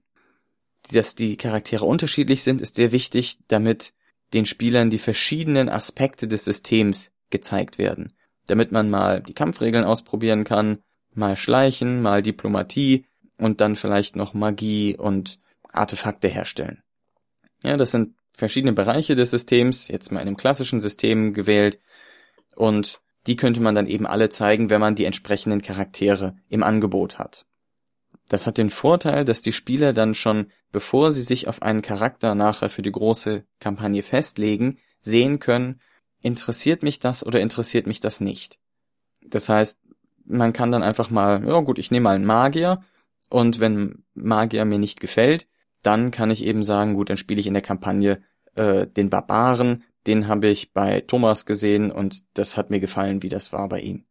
Dass 0.91 1.15
die 1.15 1.37
Charaktere 1.37 1.85
unterschiedlich 1.85 2.43
sind, 2.43 2.61
ist 2.61 2.75
sehr 2.75 2.91
wichtig, 2.91 3.39
damit 3.47 3.93
den 4.33 4.45
Spielern 4.45 4.89
die 4.89 4.99
verschiedenen 4.99 5.69
Aspekte 5.69 6.27
des 6.27 6.45
Systems 6.45 7.11
gezeigt 7.29 7.77
werden 7.77 8.13
damit 8.51 8.71
man 8.71 8.89
mal 8.89 9.21
die 9.21 9.33
Kampfregeln 9.33 9.85
ausprobieren 9.85 10.43
kann, 10.43 10.79
mal 11.13 11.35
Schleichen, 11.35 12.01
mal 12.01 12.21
Diplomatie 12.21 13.05
und 13.37 13.61
dann 13.61 13.75
vielleicht 13.75 14.15
noch 14.15 14.33
Magie 14.33 14.97
und 14.97 15.39
Artefakte 15.71 16.27
herstellen. 16.27 16.83
Ja, 17.63 17.77
das 17.77 17.91
sind 17.91 18.15
verschiedene 18.33 18.73
Bereiche 18.73 19.15
des 19.15 19.31
Systems, 19.31 19.87
jetzt 19.87 20.11
mal 20.11 20.19
in 20.19 20.27
einem 20.27 20.37
klassischen 20.37 20.81
System 20.81 21.33
gewählt 21.33 21.79
und 22.55 23.01
die 23.27 23.35
könnte 23.35 23.61
man 23.61 23.75
dann 23.75 23.87
eben 23.87 24.07
alle 24.07 24.29
zeigen, 24.29 24.69
wenn 24.69 24.81
man 24.81 24.95
die 24.95 25.05
entsprechenden 25.05 25.61
Charaktere 25.61 26.35
im 26.49 26.63
Angebot 26.63 27.19
hat. 27.19 27.45
Das 28.31 28.47
hat 28.47 28.57
den 28.57 28.69
Vorteil, 28.69 29.25
dass 29.25 29.41
die 29.41 29.51
Spieler 29.51 29.91
dann 29.91 30.15
schon, 30.15 30.53
bevor 30.71 31.11
sie 31.11 31.21
sich 31.21 31.49
auf 31.49 31.61
einen 31.61 31.81
Charakter 31.81 32.33
nachher 32.33 32.69
für 32.69 32.81
die 32.81 32.93
große 32.93 33.43
Kampagne 33.59 34.03
festlegen, 34.03 34.77
sehen 35.01 35.39
können, 35.39 35.81
interessiert 36.21 36.81
mich 36.81 36.99
das 36.99 37.25
oder 37.25 37.41
interessiert 37.41 37.87
mich 37.87 37.99
das 37.99 38.21
nicht. 38.21 38.57
Das 39.19 39.49
heißt, 39.49 39.81
man 40.23 40.53
kann 40.53 40.71
dann 40.71 40.81
einfach 40.81 41.09
mal, 41.09 41.45
ja 41.45 41.59
gut, 41.59 41.77
ich 41.77 41.91
nehme 41.91 42.05
mal 42.05 42.15
einen 42.15 42.23
Magier 42.23 42.81
und 43.29 43.59
wenn 43.59 44.05
Magier 44.13 44.63
mir 44.63 44.79
nicht 44.79 45.01
gefällt, 45.01 45.49
dann 45.83 46.11
kann 46.11 46.31
ich 46.31 46.45
eben 46.45 46.63
sagen, 46.63 46.93
gut, 46.93 47.09
dann 47.09 47.17
spiele 47.17 47.41
ich 47.41 47.47
in 47.47 47.53
der 47.53 47.61
Kampagne 47.61 48.23
äh, 48.55 48.87
den 48.87 49.09
Barbaren, 49.09 49.83
den 50.07 50.29
habe 50.29 50.47
ich 50.47 50.71
bei 50.71 51.01
Thomas 51.01 51.45
gesehen 51.45 51.91
und 51.91 52.23
das 52.37 52.55
hat 52.55 52.69
mir 52.69 52.79
gefallen, 52.79 53.23
wie 53.23 53.29
das 53.29 53.51
war 53.51 53.67
bei 53.67 53.81
ihm. 53.81 54.05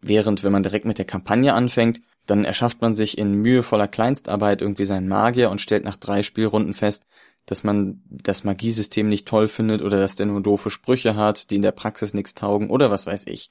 Während 0.00 0.44
wenn 0.44 0.52
man 0.52 0.62
direkt 0.62 0.86
mit 0.86 0.98
der 0.98 1.06
Kampagne 1.06 1.54
anfängt, 1.54 2.00
dann 2.26 2.44
erschafft 2.44 2.80
man 2.80 2.94
sich 2.94 3.18
in 3.18 3.34
mühevoller 3.34 3.88
Kleinstarbeit 3.88 4.62
irgendwie 4.62 4.84
seinen 4.84 5.08
Magier 5.08 5.50
und 5.50 5.60
stellt 5.60 5.84
nach 5.84 5.96
drei 5.96 6.22
Spielrunden 6.22 6.74
fest, 6.74 7.06
dass 7.46 7.64
man 7.64 8.02
das 8.08 8.44
Magiesystem 8.44 9.08
nicht 9.08 9.28
toll 9.28 9.48
findet 9.48 9.82
oder 9.82 9.98
dass 9.98 10.16
der 10.16 10.26
nur 10.26 10.42
doofe 10.42 10.70
Sprüche 10.70 11.16
hat, 11.16 11.50
die 11.50 11.56
in 11.56 11.62
der 11.62 11.72
Praxis 11.72 12.14
nichts 12.14 12.34
taugen 12.34 12.70
oder 12.70 12.90
was 12.90 13.06
weiß 13.06 13.26
ich. 13.26 13.50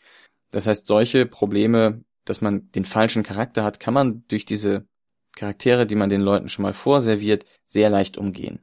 Das 0.51 0.67
heißt, 0.67 0.87
solche 0.87 1.25
Probleme, 1.25 2.03
dass 2.25 2.41
man 2.41 2.71
den 2.71 2.85
falschen 2.85 3.23
Charakter 3.23 3.63
hat, 3.63 3.79
kann 3.79 3.93
man 3.93 4.23
durch 4.27 4.45
diese 4.45 4.87
Charaktere, 5.35 5.85
die 5.85 5.95
man 5.95 6.09
den 6.09 6.21
Leuten 6.21 6.49
schon 6.49 6.63
mal 6.63 6.73
vorserviert, 6.73 7.45
sehr 7.65 7.89
leicht 7.89 8.17
umgehen. 8.17 8.59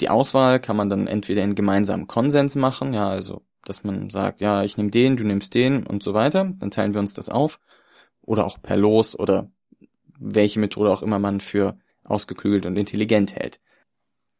Die 0.00 0.08
Auswahl 0.08 0.60
kann 0.60 0.76
man 0.76 0.88
dann 0.88 1.06
entweder 1.08 1.42
in 1.42 1.56
gemeinsamen 1.56 2.06
Konsens 2.06 2.54
machen, 2.54 2.94
ja, 2.94 3.08
also, 3.08 3.42
dass 3.64 3.82
man 3.82 4.10
sagt, 4.10 4.40
ja, 4.40 4.62
ich 4.62 4.76
nehme 4.76 4.90
den, 4.90 5.16
du 5.16 5.24
nimmst 5.24 5.54
den 5.54 5.84
und 5.84 6.04
so 6.04 6.14
weiter, 6.14 6.52
dann 6.58 6.70
teilen 6.70 6.94
wir 6.94 7.00
uns 7.00 7.14
das 7.14 7.28
auf, 7.28 7.58
oder 8.28 8.44
auch 8.44 8.60
per 8.60 8.76
Los 8.76 9.18
oder 9.18 9.50
welche 10.18 10.60
Methode 10.60 10.90
auch 10.90 11.02
immer 11.02 11.18
man 11.18 11.40
für 11.40 11.78
ausgeklügelt 12.04 12.66
und 12.66 12.76
intelligent 12.76 13.34
hält. 13.34 13.58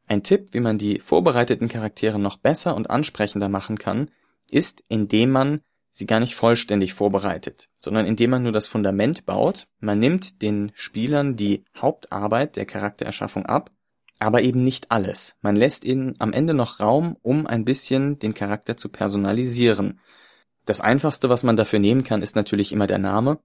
Ein 0.06 0.22
Tipp, 0.22 0.48
wie 0.52 0.60
man 0.60 0.78
die 0.78 1.00
vorbereiteten 1.00 1.68
Charaktere 1.68 2.18
noch 2.18 2.36
besser 2.36 2.74
und 2.74 2.90
ansprechender 2.90 3.48
machen 3.48 3.78
kann, 3.78 4.10
ist, 4.50 4.82
indem 4.88 5.30
man 5.30 5.60
sie 5.90 6.06
gar 6.06 6.20
nicht 6.20 6.34
vollständig 6.34 6.94
vorbereitet, 6.94 7.68
sondern 7.78 8.06
indem 8.06 8.30
man 8.30 8.42
nur 8.42 8.52
das 8.52 8.66
Fundament 8.66 9.26
baut. 9.26 9.66
Man 9.80 9.98
nimmt 9.98 10.42
den 10.42 10.70
Spielern 10.74 11.36
die 11.36 11.64
Hauptarbeit 11.76 12.56
der 12.56 12.66
Charaktererschaffung 12.66 13.46
ab, 13.46 13.70
aber 14.18 14.42
eben 14.42 14.64
nicht 14.64 14.90
alles. 14.90 15.36
Man 15.40 15.56
lässt 15.56 15.84
ihnen 15.84 16.14
am 16.18 16.32
Ende 16.32 16.54
noch 16.54 16.80
Raum, 16.80 17.16
um 17.22 17.46
ein 17.46 17.64
bisschen 17.64 18.18
den 18.18 18.34
Charakter 18.34 18.76
zu 18.76 18.88
personalisieren. 18.88 20.00
Das 20.64 20.80
einfachste, 20.80 21.28
was 21.28 21.42
man 21.42 21.56
dafür 21.56 21.78
nehmen 21.78 22.04
kann, 22.04 22.22
ist 22.22 22.36
natürlich 22.36 22.72
immer 22.72 22.86
der 22.86 22.98
Name, 22.98 23.38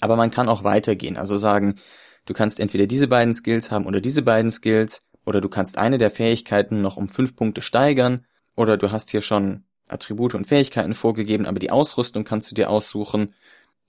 aber 0.00 0.16
man 0.16 0.30
kann 0.30 0.48
auch 0.48 0.64
weitergehen, 0.64 1.16
also 1.16 1.36
sagen, 1.36 1.76
du 2.24 2.34
kannst 2.34 2.60
entweder 2.60 2.86
diese 2.86 3.08
beiden 3.08 3.34
Skills 3.34 3.70
haben 3.70 3.86
oder 3.86 4.00
diese 4.00 4.22
beiden 4.22 4.50
Skills, 4.50 5.02
oder 5.24 5.40
du 5.40 5.48
kannst 5.48 5.76
eine 5.76 5.98
der 5.98 6.10
Fähigkeiten 6.10 6.82
noch 6.82 6.96
um 6.96 7.08
fünf 7.08 7.34
Punkte 7.34 7.62
steigern, 7.62 8.24
oder 8.54 8.76
du 8.76 8.92
hast 8.92 9.10
hier 9.10 9.20
schon 9.20 9.64
Attribute 9.88 10.34
und 10.34 10.46
Fähigkeiten 10.46 10.94
vorgegeben, 10.94 11.46
aber 11.46 11.58
die 11.58 11.70
Ausrüstung 11.70 12.24
kannst 12.24 12.50
du 12.50 12.54
dir 12.54 12.70
aussuchen 12.70 13.34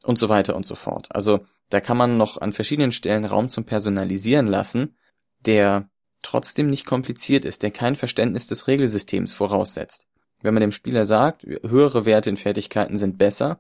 und 0.04 0.20
so 0.20 0.30
weiter 0.30 0.56
und 0.56 0.66
so 0.66 0.76
fort. 0.76 1.08
Also 1.10 1.46
da 1.70 1.80
kann 1.80 1.98
man 1.98 2.18
noch 2.18 2.40
an 2.40 2.54
verschiedenen 2.54 2.92
Stellen 2.92 3.26
Raum 3.26 3.50
zum 3.50 3.66
Personalisieren 3.66 4.48
lassen, 4.48 4.96
der 5.40 5.90
trotzdem 6.22 6.70
nicht 6.70 6.86
kompliziert 6.86 7.46
ist, 7.46 7.64
der 7.64 7.72
kein 7.72 7.96
Verständnis 7.96 8.48
des 8.48 8.68
Regelsystems 8.68 9.34
voraussetzt. 9.34 10.08
Wenn 10.42 10.54
man 10.54 10.62
dem 10.62 10.72
Spieler 10.72 11.06
sagt, 11.06 11.44
höhere 11.44 12.06
Werte 12.06 12.30
in 12.30 12.38
Fertigkeiten 12.38 12.98
sind 12.98 13.18
besser, 13.18 13.60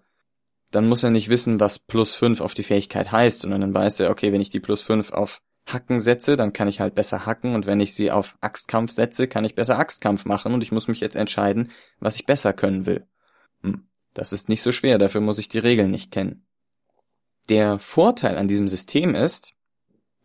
dann 0.71 0.87
muss 0.87 1.03
er 1.03 1.09
nicht 1.09 1.29
wissen, 1.29 1.59
was 1.59 1.79
plus 1.79 2.13
fünf 2.13 2.41
auf 2.41 2.53
die 2.53 2.63
Fähigkeit 2.63 3.11
heißt, 3.11 3.39
sondern 3.39 3.61
dann 3.61 3.73
weiß 3.73 3.99
er, 4.01 4.09
okay, 4.09 4.33
wenn 4.33 4.41
ich 4.41 4.49
die 4.49 4.59
plus 4.59 4.81
fünf 4.81 5.11
auf 5.11 5.41
Hacken 5.65 5.99
setze, 5.99 6.35
dann 6.35 6.53
kann 6.53 6.67
ich 6.67 6.79
halt 6.79 6.95
besser 6.95 7.25
hacken 7.25 7.53
und 7.53 7.65
wenn 7.65 7.79
ich 7.79 7.93
sie 7.93 8.11
auf 8.11 8.37
Axtkampf 8.41 8.91
setze, 8.91 9.27
kann 9.27 9.43
ich 9.43 9.55
besser 9.55 9.77
Axtkampf 9.77 10.25
machen 10.25 10.53
und 10.53 10.63
ich 10.63 10.71
muss 10.71 10.87
mich 10.87 11.01
jetzt 11.01 11.15
entscheiden, 11.15 11.71
was 11.99 12.15
ich 12.15 12.25
besser 12.25 12.53
können 12.53 12.85
will. 12.85 13.05
Hm, 13.63 13.85
das 14.13 14.31
ist 14.33 14.49
nicht 14.49 14.61
so 14.61 14.71
schwer, 14.71 14.97
dafür 14.97 15.21
muss 15.21 15.39
ich 15.39 15.49
die 15.49 15.59
Regeln 15.59 15.91
nicht 15.91 16.11
kennen. 16.11 16.45
Der 17.49 17.79
Vorteil 17.79 18.37
an 18.37 18.47
diesem 18.47 18.67
System 18.67 19.15
ist, 19.15 19.53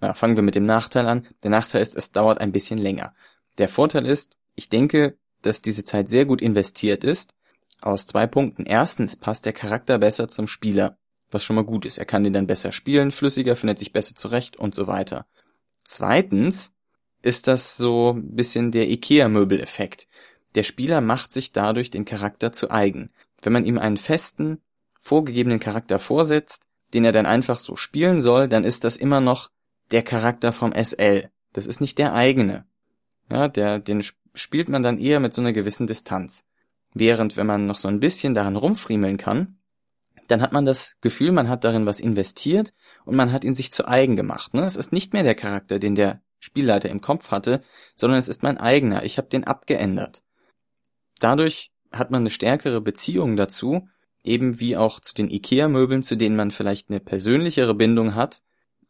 ja, 0.00 0.14
fangen 0.14 0.36
wir 0.36 0.42
mit 0.42 0.56
dem 0.56 0.66
Nachteil 0.66 1.06
an. 1.06 1.28
Der 1.44 1.50
Nachteil 1.50 1.82
ist, 1.82 1.96
es 1.96 2.10
dauert 2.10 2.40
ein 2.40 2.50
bisschen 2.50 2.78
länger. 2.78 3.14
Der 3.58 3.68
Vorteil 3.68 4.06
ist, 4.06 4.36
ich 4.56 4.68
denke, 4.68 5.16
dass 5.42 5.62
diese 5.62 5.84
Zeit 5.84 6.08
sehr 6.08 6.24
gut 6.24 6.40
investiert 6.40 7.04
ist, 7.04 7.34
aus 7.82 8.06
zwei 8.06 8.26
Punkten. 8.26 8.66
Erstens 8.66 9.16
passt 9.16 9.46
der 9.46 9.52
Charakter 9.52 9.98
besser 9.98 10.28
zum 10.28 10.46
Spieler 10.46 10.96
was 11.32 11.44
schon 11.44 11.56
mal 11.56 11.64
gut 11.64 11.84
ist. 11.84 11.98
Er 11.98 12.04
kann 12.04 12.24
den 12.24 12.32
dann 12.32 12.46
besser 12.46 12.72
spielen, 12.72 13.10
flüssiger, 13.10 13.56
findet 13.56 13.78
sich 13.78 13.92
besser 13.92 14.14
zurecht 14.14 14.56
und 14.56 14.74
so 14.74 14.86
weiter. 14.86 15.26
Zweitens 15.84 16.72
ist 17.22 17.48
das 17.48 17.76
so 17.76 18.12
ein 18.12 18.34
bisschen 18.34 18.72
der 18.72 18.88
IKEA-Möbel-Effekt. 18.90 20.08
Der 20.54 20.64
Spieler 20.64 21.00
macht 21.00 21.32
sich 21.32 21.52
dadurch 21.52 21.90
den 21.90 22.04
Charakter 22.04 22.52
zu 22.52 22.70
eigen. 22.70 23.10
Wenn 23.40 23.52
man 23.52 23.64
ihm 23.64 23.78
einen 23.78 23.96
festen, 23.96 24.60
vorgegebenen 25.00 25.60
Charakter 25.60 25.98
vorsetzt, 25.98 26.64
den 26.94 27.04
er 27.04 27.12
dann 27.12 27.26
einfach 27.26 27.58
so 27.58 27.76
spielen 27.76 28.20
soll, 28.20 28.48
dann 28.48 28.64
ist 28.64 28.84
das 28.84 28.96
immer 28.96 29.20
noch 29.20 29.50
der 29.90 30.02
Charakter 30.02 30.52
vom 30.52 30.72
SL. 30.72 31.30
Das 31.52 31.66
ist 31.66 31.80
nicht 31.80 31.98
der 31.98 32.12
eigene. 32.12 32.66
Ja, 33.30 33.48
der, 33.48 33.78
den 33.78 34.04
spielt 34.34 34.68
man 34.68 34.82
dann 34.82 34.98
eher 34.98 35.20
mit 35.20 35.32
so 35.32 35.40
einer 35.40 35.52
gewissen 35.52 35.86
Distanz. 35.86 36.44
Während 36.94 37.36
wenn 37.36 37.46
man 37.46 37.66
noch 37.66 37.78
so 37.78 37.88
ein 37.88 38.00
bisschen 38.00 38.34
daran 38.34 38.56
rumfriemeln 38.56 39.16
kann, 39.16 39.58
dann 40.28 40.42
hat 40.42 40.52
man 40.52 40.64
das 40.64 40.98
Gefühl, 41.00 41.32
man 41.32 41.48
hat 41.48 41.64
darin 41.64 41.86
was 41.86 42.00
investiert 42.00 42.72
und 43.04 43.16
man 43.16 43.32
hat 43.32 43.44
ihn 43.44 43.54
sich 43.54 43.72
zu 43.72 43.86
eigen 43.86 44.16
gemacht. 44.16 44.54
Ne? 44.54 44.64
Es 44.64 44.76
ist 44.76 44.92
nicht 44.92 45.12
mehr 45.12 45.22
der 45.22 45.34
Charakter, 45.34 45.78
den 45.78 45.94
der 45.94 46.22
Spielleiter 46.38 46.88
im 46.88 47.00
Kopf 47.00 47.30
hatte, 47.30 47.62
sondern 47.94 48.18
es 48.18 48.28
ist 48.28 48.42
mein 48.42 48.58
eigener. 48.58 49.04
Ich 49.04 49.18
habe 49.18 49.28
den 49.28 49.44
abgeändert. 49.44 50.22
Dadurch 51.20 51.72
hat 51.92 52.10
man 52.10 52.22
eine 52.22 52.30
stärkere 52.30 52.80
Beziehung 52.80 53.36
dazu, 53.36 53.88
eben 54.24 54.60
wie 54.60 54.76
auch 54.76 55.00
zu 55.00 55.14
den 55.14 55.30
IKEA-Möbeln, 55.30 56.02
zu 56.02 56.16
denen 56.16 56.36
man 56.36 56.50
vielleicht 56.50 56.90
eine 56.90 57.00
persönlichere 57.00 57.74
Bindung 57.74 58.14
hat, 58.14 58.42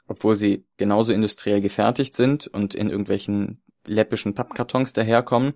obwohl 0.07 0.37
sie 0.37 0.67
genauso 0.77 1.13
industriell 1.13 1.61
gefertigt 1.61 2.15
sind 2.15 2.47
und 2.47 2.75
in 2.75 2.91
irgendwelchen 2.91 3.63
läppischen 3.85 4.35
Pappkartons 4.35 4.93
daherkommen, 4.93 5.55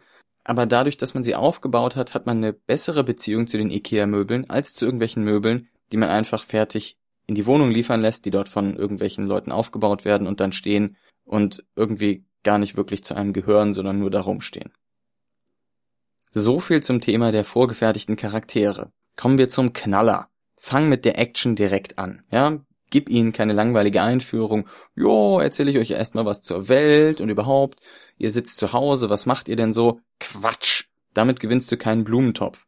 aber 0.49 0.65
dadurch, 0.65 0.97
dass 0.97 1.13
man 1.13 1.25
sie 1.25 1.35
aufgebaut 1.35 1.97
hat, 1.97 2.15
hat 2.15 2.27
man 2.27 2.37
eine 2.37 2.53
bessere 2.53 3.03
Beziehung 3.03 3.49
zu 3.49 3.59
den 3.59 3.69
IKEA-Möbeln 3.69 4.49
als 4.49 4.75
zu 4.75 4.85
irgendwelchen 4.85 5.25
Möbeln, 5.25 5.69
die 5.91 5.97
man 5.97 6.09
einfach 6.09 6.45
fertig 6.45 6.95
in 7.27 7.35
die 7.35 7.47
Wohnung 7.47 7.73
liefern 7.73 8.01
lässt, 8.01 8.25
die 8.25 8.31
dort 8.31 8.49
von 8.49 8.77
irgendwelchen 8.77 9.27
Leuten 9.27 9.51
aufgebaut 9.51 10.05
werden 10.05 10.29
und 10.29 10.39
dann 10.39 10.53
stehen 10.53 10.97
und 11.25 11.65
irgendwie 11.75 12.25
gar 12.45 12.59
nicht 12.59 12.77
wirklich 12.77 13.03
zu 13.03 13.17
einem 13.17 13.33
gehören, 13.33 13.75
sondern 13.75 13.99
nur 13.99 14.11
darum 14.11 14.41
stehen. 14.41 14.73
So 16.31 16.61
viel 16.61 16.81
zum 16.81 17.01
Thema 17.01 17.33
der 17.33 17.45
vorgefertigten 17.45 18.15
Charaktere. 18.15 18.93
Kommen 19.17 19.39
wir 19.39 19.49
zum 19.49 19.73
Knaller. 19.73 20.29
Fang 20.61 20.89
mit 20.89 21.05
der 21.05 21.19
Action 21.19 21.57
direkt 21.57 21.99
an. 21.99 22.23
Ja, 22.31 22.65
gib 22.91 23.09
ihnen 23.09 23.33
keine 23.33 23.53
langweilige 23.53 24.03
Einführung. 24.03 24.69
Jo, 24.95 25.39
erzähle 25.41 25.71
ich 25.71 25.79
euch 25.79 25.91
erstmal 25.91 26.27
was 26.27 26.43
zur 26.43 26.69
Welt 26.69 27.21
und 27.21 27.29
überhaupt. 27.29 27.81
Ihr 28.19 28.31
sitzt 28.31 28.57
zu 28.57 28.73
Hause, 28.73 29.11
was 29.11 29.27
macht 29.27 29.49
ihr 29.49 29.57
denn 29.57 29.73
so? 29.73 30.01
Quatsch! 30.21 30.85
Damit 31.15 31.41
gewinnst 31.41 31.73
du 31.73 31.77
keinen 31.77 32.05
Blumentopf. 32.05 32.67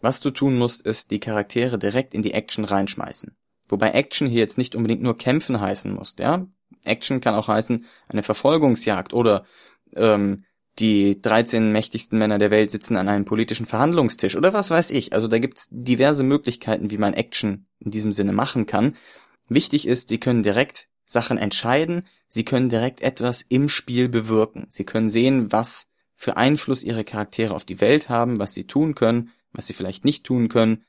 Was 0.00 0.20
du 0.20 0.30
tun 0.30 0.56
musst, 0.56 0.82
ist 0.82 1.10
die 1.10 1.20
Charaktere 1.20 1.78
direkt 1.78 2.14
in 2.14 2.22
die 2.22 2.32
Action 2.32 2.64
reinschmeißen. 2.64 3.36
Wobei 3.68 3.90
Action 3.90 4.28
hier 4.28 4.40
jetzt 4.40 4.58
nicht 4.58 4.74
unbedingt 4.74 5.02
nur 5.02 5.16
kämpfen 5.16 5.60
heißen 5.60 5.92
muss, 5.92 6.16
ja? 6.18 6.46
Action 6.82 7.20
kann 7.20 7.34
auch 7.34 7.48
heißen 7.48 7.86
eine 8.08 8.22
Verfolgungsjagd 8.22 9.14
oder 9.14 9.44
ähm, 9.96 10.44
die 10.78 11.20
13 11.22 11.72
mächtigsten 11.72 12.18
Männer 12.18 12.38
der 12.38 12.50
Welt 12.50 12.70
sitzen 12.70 12.96
an 12.96 13.08
einem 13.08 13.24
politischen 13.24 13.66
Verhandlungstisch 13.66 14.36
oder 14.36 14.52
was 14.52 14.70
weiß 14.70 14.90
ich. 14.90 15.12
Also 15.12 15.28
da 15.28 15.38
gibt's 15.38 15.68
diverse 15.70 16.24
Möglichkeiten, 16.24 16.90
wie 16.90 16.98
man 16.98 17.14
Action 17.14 17.66
in 17.78 17.90
diesem 17.90 18.12
Sinne 18.12 18.32
machen 18.32 18.66
kann. 18.66 18.96
Wichtig 19.48 19.86
ist, 19.86 20.08
sie 20.08 20.18
können 20.18 20.42
direkt 20.42 20.88
Sachen 21.04 21.38
entscheiden, 21.38 22.06
sie 22.28 22.44
können 22.44 22.68
direkt 22.68 23.02
etwas 23.02 23.44
im 23.48 23.68
Spiel 23.68 24.08
bewirken. 24.08 24.66
Sie 24.70 24.84
können 24.84 25.10
sehen, 25.10 25.52
was 25.52 25.88
für 26.16 26.36
Einfluss 26.36 26.82
ihre 26.82 27.04
Charaktere 27.04 27.54
auf 27.54 27.64
die 27.64 27.80
Welt 27.80 28.08
haben, 28.08 28.38
was 28.38 28.54
sie 28.54 28.66
tun 28.66 28.94
können, 28.94 29.30
was 29.52 29.66
sie 29.66 29.74
vielleicht 29.74 30.04
nicht 30.04 30.24
tun 30.24 30.48
können. 30.48 30.84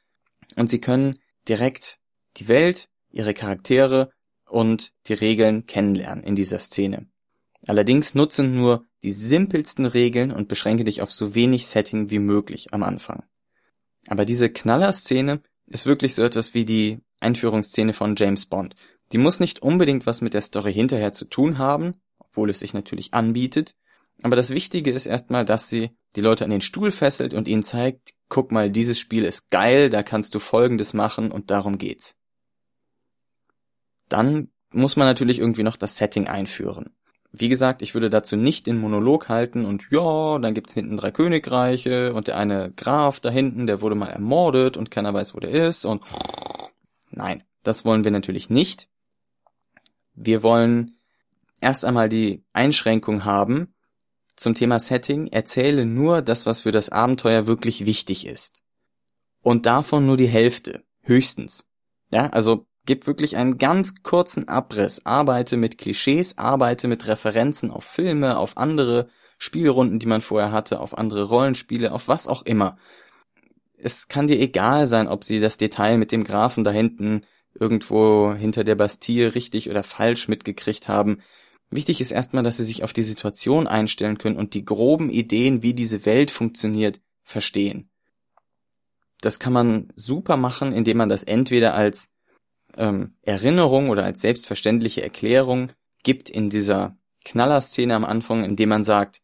Und 0.56 0.70
sie 0.70 0.80
können 0.80 1.20
direkt 1.48 2.00
die 2.38 2.48
Welt, 2.48 2.90
ihre 3.12 3.34
Charaktere 3.34 4.12
und 4.48 4.94
die 5.08 5.14
Regeln 5.14 5.66
kennenlernen 5.66 6.24
in 6.24 6.36
dieser 6.36 6.60
Szene. 6.60 7.08
Allerdings 7.68 8.16
nutzen 8.16 8.56
nur 8.56 8.86
die 9.04 9.12
simpelsten 9.12 9.86
Regeln 9.86 10.32
und 10.32 10.48
beschränke 10.48 10.84
dich 10.84 11.02
auf 11.02 11.12
so 11.12 11.36
wenig 11.36 11.68
Setting 11.68 12.10
wie 12.10 12.20
möglich 12.20 12.74
am 12.74 12.84
Anfang. 12.84 13.24
Aber 14.08 14.26
diese 14.26 14.50
Knaller-Szene 14.50 15.42
ist 15.68 15.86
wirklich 15.86 16.14
so 16.14 16.24
etwas 16.24 16.54
wie 16.54 16.66
die 16.66 17.00
Einführungsszene 17.26 17.94
von 17.94 18.16
James 18.16 18.46
Bond. 18.46 18.76
Die 19.12 19.18
muss 19.18 19.40
nicht 19.40 19.62
unbedingt 19.62 20.06
was 20.06 20.22
mit 20.22 20.34
der 20.34 20.42
Story 20.42 20.74
hinterher 20.74 21.12
zu 21.12 21.26
tun 21.26 21.58
haben, 21.58 21.96
obwohl 22.20 22.50
es 22.50 22.60
sich 22.60 22.74
natürlich 22.74 23.14
anbietet. 23.14 23.76
Aber 24.24 24.36
das 24.36 24.52
Wichtige 24.52 24.92
ist 24.92 25.06
erstmal, 25.06 25.46
dass 25.46 25.70
sie 25.70 25.92
die 26.16 26.22
Leute 26.22 26.46
an 26.46 26.52
den 26.52 26.62
Stuhl 26.62 26.92
fesselt 26.92 27.34
und 27.34 27.48
ihnen 27.48 27.64
zeigt, 27.64 28.14
guck 28.30 28.52
mal, 28.52 28.70
dieses 28.70 29.00
Spiel 29.00 29.26
ist 29.26 29.50
geil, 29.50 29.90
da 29.90 30.04
kannst 30.04 30.34
du 30.34 30.40
Folgendes 30.40 30.94
machen 30.94 31.32
und 31.32 31.52
darum 31.52 31.78
geht's. 31.78 32.16
Dann 34.08 34.50
muss 34.72 34.96
man 34.96 35.08
natürlich 35.08 35.40
irgendwie 35.40 35.64
noch 35.64 35.78
das 35.78 35.98
Setting 35.98 36.28
einführen. 36.28 36.96
Wie 37.32 37.50
gesagt, 37.50 37.82
ich 37.82 37.94
würde 37.94 38.10
dazu 38.10 38.38
nicht 38.38 38.66
den 38.66 38.78
Monolog 38.78 39.28
halten 39.28 39.66
und 39.66 39.86
ja, 39.90 40.40
dann 40.40 40.54
gibt's 40.54 40.74
hinten 40.74 40.96
drei 40.96 41.12
Königreiche 41.12 42.14
und 42.14 42.28
der 42.28 42.38
eine 42.38 42.72
Graf 42.72 43.20
da 43.20 43.30
hinten, 43.30 43.68
der 43.68 43.82
wurde 43.82 43.96
mal 43.96 44.10
ermordet 44.10 44.78
und 44.78 44.90
keiner 44.90 45.14
weiß, 45.14 45.36
wo 45.36 45.40
der 45.40 45.52
ist 45.52 45.86
und 45.86 46.02
nein, 47.16 47.44
das 47.64 47.86
wollen 47.86 48.04
wir 48.04 48.12
natürlich 48.12 48.50
nicht. 48.50 48.90
Wir 50.14 50.44
wollen 50.44 50.98
erst 51.60 51.86
einmal 51.86 52.10
die 52.10 52.44
Einschränkung 52.54 53.26
haben 53.26 53.74
zum 54.36 54.54
Thema 54.54 54.80
Setting, 54.80 55.28
erzähle 55.28 55.86
nur 55.86 56.22
das, 56.22 56.46
was 56.46 56.62
für 56.62 56.72
das 56.72 56.90
Abenteuer 56.90 57.48
wirklich 57.48 57.86
wichtig 57.86 58.26
ist. 58.26 58.62
Und 59.42 59.66
davon 59.66 60.06
nur 60.06 60.18
die 60.18 60.28
Hälfte, 60.28 60.84
höchstens. 61.02 61.66
Ja, 62.12 62.30
also 62.30 62.68
Gib 62.86 63.08
wirklich 63.08 63.36
einen 63.36 63.58
ganz 63.58 63.96
kurzen 64.04 64.48
Abriss, 64.48 65.06
arbeite 65.06 65.58
mit 65.58 65.80
Klischees, 65.80 66.38
arbeite 66.38 66.88
mit 66.88 67.08
Referenzen 67.08 67.72
auf 67.72 67.84
Filme, 67.84 68.38
auf 68.38 68.58
andere 68.58 69.10
Spielrunden, 69.40 69.98
die 69.98 70.06
man 70.06 70.22
vorher 70.22 70.52
hatte, 70.52 70.80
auf 70.80 70.96
andere 70.96 71.24
Rollenspiele, 71.24 71.92
auf 71.92 72.08
was 72.08 72.28
auch 72.28 72.44
immer. 72.44 72.78
Es 73.78 74.08
kann 74.08 74.28
dir 74.28 74.40
egal 74.40 74.88
sein, 74.88 75.08
ob 75.08 75.24
sie 75.24 75.40
das 75.40 75.58
Detail 75.58 75.98
mit 75.98 76.12
dem 76.12 76.24
Grafen 76.24 76.64
da 76.64 76.72
hinten 76.72 77.22
irgendwo 77.54 78.34
hinter 78.34 78.64
der 78.64 78.76
Bastille 78.76 79.36
richtig 79.36 79.70
oder 79.70 79.84
falsch 79.84 80.28
mitgekriegt 80.28 80.88
haben. 80.88 81.22
Wichtig 81.70 82.02
ist 82.02 82.12
erstmal, 82.12 82.44
dass 82.44 82.58
sie 82.58 82.64
sich 82.64 82.84
auf 82.84 82.94
die 82.94 83.04
Situation 83.04 83.68
einstellen 83.68 84.18
können 84.18 84.38
und 84.38 84.54
die 84.54 84.66
groben 84.66 85.10
Ideen, 85.10 85.64
wie 85.64 85.74
diese 85.74 86.06
Welt 86.06 86.32
funktioniert, 86.32 87.02
verstehen. 87.24 87.90
Das 89.22 89.40
kann 89.40 89.54
man 89.54 89.92
super 89.96 90.38
machen, 90.38 90.74
indem 90.74 90.98
man 90.98 91.10
das 91.10 91.24
entweder 91.24 91.74
als 91.74 92.10
ähm, 92.78 93.16
Erinnerung 93.22 93.90
oder 93.90 94.04
als 94.04 94.22
selbstverständliche 94.22 95.02
Erklärung 95.02 95.72
gibt 96.04 96.30
in 96.30 96.50
dieser 96.50 96.98
Knallerszene 97.24 97.96
am 97.96 98.06
Anfang, 98.06 98.44
indem 98.44 98.70
man 98.70 98.84
sagt, 98.84 99.22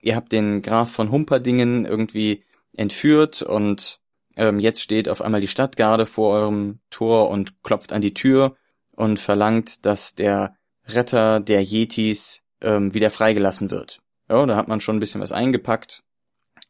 ihr 0.00 0.14
habt 0.14 0.32
den 0.32 0.62
Graf 0.62 0.92
von 0.92 1.10
Humperdingen 1.10 1.84
irgendwie 1.84 2.44
entführt 2.76 3.42
und 3.42 4.00
ähm, 4.36 4.58
jetzt 4.58 4.80
steht 4.80 5.08
auf 5.08 5.22
einmal 5.22 5.40
die 5.40 5.48
Stadtgarde 5.48 6.06
vor 6.06 6.34
eurem 6.34 6.80
Tor 6.90 7.28
und 7.30 7.62
klopft 7.62 7.92
an 7.92 8.00
die 8.00 8.14
Tür 8.14 8.56
und 8.96 9.18
verlangt, 9.18 9.84
dass 9.86 10.14
der 10.14 10.56
Retter 10.86 11.40
der 11.40 11.62
Yetis 11.62 12.42
ähm, 12.60 12.94
wieder 12.94 13.10
freigelassen 13.10 13.70
wird. 13.70 14.00
Ja, 14.28 14.44
da 14.46 14.56
hat 14.56 14.68
man 14.68 14.80
schon 14.80 14.96
ein 14.96 15.00
bisschen 15.00 15.20
was 15.20 15.32
eingepackt 15.32 16.02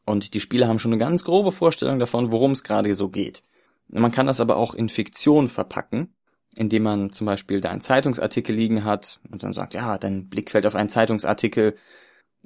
und 0.06 0.34
die 0.34 0.40
Spieler 0.40 0.68
haben 0.68 0.78
schon 0.78 0.92
eine 0.92 0.98
ganz 0.98 1.24
grobe 1.24 1.52
Vorstellung 1.52 1.98
davon, 1.98 2.32
worum 2.32 2.52
es 2.52 2.62
gerade 2.62 2.94
so 2.94 3.08
geht. 3.08 3.42
Man 3.88 4.12
kann 4.12 4.26
das 4.26 4.40
aber 4.40 4.56
auch 4.56 4.74
in 4.74 4.88
Fiktion 4.88 5.48
verpacken, 5.48 6.14
indem 6.54 6.84
man 6.84 7.10
zum 7.10 7.26
Beispiel 7.26 7.60
da 7.60 7.70
einen 7.70 7.80
Zeitungsartikel 7.80 8.54
liegen 8.54 8.84
hat 8.84 9.20
und 9.30 9.42
dann 9.42 9.52
sagt, 9.52 9.74
ja, 9.74 9.98
dein 9.98 10.28
Blick 10.28 10.50
fällt 10.50 10.66
auf 10.66 10.74
einen 10.74 10.88
Zeitungsartikel, 10.88 11.76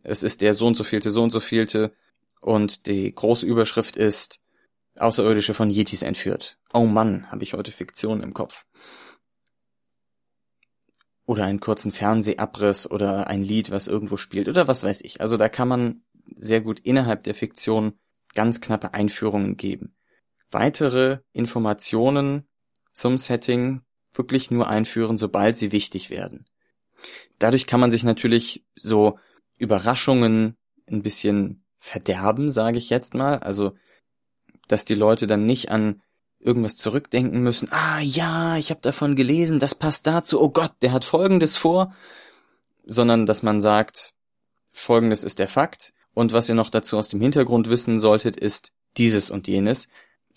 es 0.02 0.22
ist 0.22 0.42
der 0.42 0.54
so 0.54 0.66
und 0.66 0.76
so 0.76 0.84
vielte, 0.84 1.10
so 1.10 1.22
und 1.22 1.30
so 1.30 1.40
vielte 1.40 1.94
und 2.44 2.86
die 2.86 3.10
große 3.14 3.46
Überschrift 3.46 3.96
ist 3.96 4.42
Außerirdische 4.96 5.54
von 5.54 5.70
Yetis 5.70 6.02
entführt. 6.02 6.58
Oh 6.74 6.84
Mann, 6.84 7.30
habe 7.30 7.42
ich 7.42 7.54
heute 7.54 7.72
Fiktion 7.72 8.22
im 8.22 8.34
Kopf. 8.34 8.66
Oder 11.24 11.46
einen 11.46 11.60
kurzen 11.60 11.90
Fernsehabriss 11.90 12.88
oder 12.88 13.28
ein 13.28 13.42
Lied, 13.42 13.70
was 13.70 13.88
irgendwo 13.88 14.18
spielt 14.18 14.48
oder 14.48 14.68
was 14.68 14.82
weiß 14.82 15.00
ich. 15.00 15.22
Also 15.22 15.38
da 15.38 15.48
kann 15.48 15.68
man 15.68 16.02
sehr 16.36 16.60
gut 16.60 16.80
innerhalb 16.80 17.22
der 17.22 17.34
Fiktion 17.34 17.94
ganz 18.34 18.60
knappe 18.60 18.92
Einführungen 18.92 19.56
geben. 19.56 19.96
Weitere 20.50 21.20
Informationen 21.32 22.46
zum 22.92 23.16
Setting 23.16 23.80
wirklich 24.12 24.50
nur 24.50 24.68
einführen, 24.68 25.16
sobald 25.16 25.56
sie 25.56 25.72
wichtig 25.72 26.10
werden. 26.10 26.44
Dadurch 27.38 27.66
kann 27.66 27.80
man 27.80 27.90
sich 27.90 28.04
natürlich 28.04 28.66
so 28.74 29.18
Überraschungen 29.56 30.58
ein 30.86 31.02
bisschen 31.02 31.63
verderben, 31.84 32.50
sage 32.50 32.78
ich 32.78 32.88
jetzt 32.88 33.12
mal. 33.12 33.38
Also, 33.40 33.74
dass 34.68 34.86
die 34.86 34.94
Leute 34.94 35.26
dann 35.26 35.44
nicht 35.44 35.70
an 35.70 36.00
irgendwas 36.40 36.76
zurückdenken 36.76 37.42
müssen. 37.42 37.70
Ah 37.72 38.00
ja, 38.00 38.56
ich 38.56 38.70
habe 38.70 38.80
davon 38.80 39.16
gelesen, 39.16 39.58
das 39.58 39.74
passt 39.74 40.06
dazu. 40.06 40.40
Oh 40.40 40.48
Gott, 40.48 40.72
der 40.80 40.92
hat 40.92 41.04
Folgendes 41.04 41.58
vor. 41.58 41.94
Sondern 42.86 43.26
dass 43.26 43.42
man 43.42 43.60
sagt, 43.60 44.14
Folgendes 44.72 45.24
ist 45.24 45.38
der 45.38 45.48
Fakt. 45.48 45.92
Und 46.14 46.32
was 46.32 46.48
ihr 46.48 46.54
noch 46.54 46.70
dazu 46.70 46.96
aus 46.96 47.08
dem 47.08 47.20
Hintergrund 47.20 47.68
wissen 47.68 48.00
solltet, 48.00 48.36
ist 48.36 48.72
dieses 48.96 49.30
und 49.30 49.46
jenes. 49.46 49.88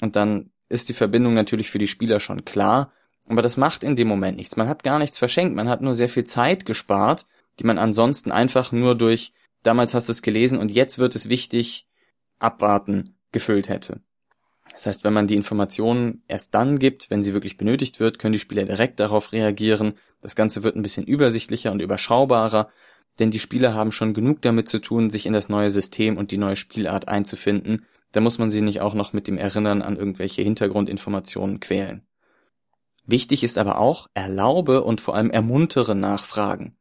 Und 0.01 0.17
dann 0.17 0.51
ist 0.67 0.89
die 0.89 0.93
Verbindung 0.93 1.33
natürlich 1.33 1.69
für 1.69 1.79
die 1.79 1.87
Spieler 1.87 2.19
schon 2.19 2.43
klar. 2.43 2.91
Aber 3.27 3.41
das 3.41 3.55
macht 3.55 3.83
in 3.83 3.95
dem 3.95 4.07
Moment 4.09 4.37
nichts. 4.37 4.57
Man 4.57 4.67
hat 4.67 4.83
gar 4.83 4.99
nichts 4.99 5.17
verschenkt. 5.17 5.55
Man 5.55 5.69
hat 5.69 5.81
nur 5.81 5.95
sehr 5.95 6.09
viel 6.09 6.25
Zeit 6.25 6.65
gespart, 6.65 7.25
die 7.59 7.63
man 7.63 7.77
ansonsten 7.77 8.31
einfach 8.31 8.73
nur 8.73 8.95
durch 8.95 9.33
damals 9.63 9.93
hast 9.93 10.07
du 10.07 10.11
es 10.11 10.21
gelesen 10.21 10.59
und 10.59 10.71
jetzt 10.71 10.97
wird 10.97 11.15
es 11.15 11.29
wichtig 11.29 11.87
abwarten 12.39 13.15
gefüllt 13.31 13.69
hätte. 13.69 14.01
Das 14.73 14.85
heißt, 14.85 15.03
wenn 15.03 15.13
man 15.13 15.27
die 15.27 15.35
Informationen 15.35 16.23
erst 16.27 16.53
dann 16.53 16.77
gibt, 16.77 17.09
wenn 17.09 17.23
sie 17.23 17.33
wirklich 17.33 17.57
benötigt 17.57 17.99
wird, 17.99 18.19
können 18.19 18.33
die 18.33 18.39
Spieler 18.39 18.63
direkt 18.63 18.99
darauf 18.99 19.31
reagieren. 19.31 19.93
Das 20.21 20.35
Ganze 20.35 20.63
wird 20.63 20.75
ein 20.75 20.81
bisschen 20.81 21.05
übersichtlicher 21.05 21.71
und 21.71 21.81
überschaubarer 21.81 22.69
denn 23.19 23.31
die 23.31 23.39
Spieler 23.39 23.73
haben 23.73 23.91
schon 23.91 24.13
genug 24.13 24.41
damit 24.41 24.69
zu 24.69 24.79
tun, 24.79 25.09
sich 25.09 25.25
in 25.25 25.33
das 25.33 25.49
neue 25.49 25.69
System 25.69 26.17
und 26.17 26.31
die 26.31 26.37
neue 26.37 26.55
Spielart 26.55 27.07
einzufinden, 27.07 27.85
da 28.11 28.21
muss 28.21 28.37
man 28.37 28.49
sie 28.49 28.61
nicht 28.61 28.81
auch 28.81 28.93
noch 28.93 29.13
mit 29.13 29.27
dem 29.27 29.37
Erinnern 29.37 29.81
an 29.81 29.97
irgendwelche 29.97 30.41
Hintergrundinformationen 30.41 31.59
quälen. 31.59 32.05
Wichtig 33.05 33.43
ist 33.43 33.57
aber 33.57 33.79
auch, 33.79 34.07
erlaube 34.13 34.83
und 34.83 35.01
vor 35.01 35.15
allem 35.15 35.31
ermuntere 35.31 35.95
Nachfragen. 35.95 36.76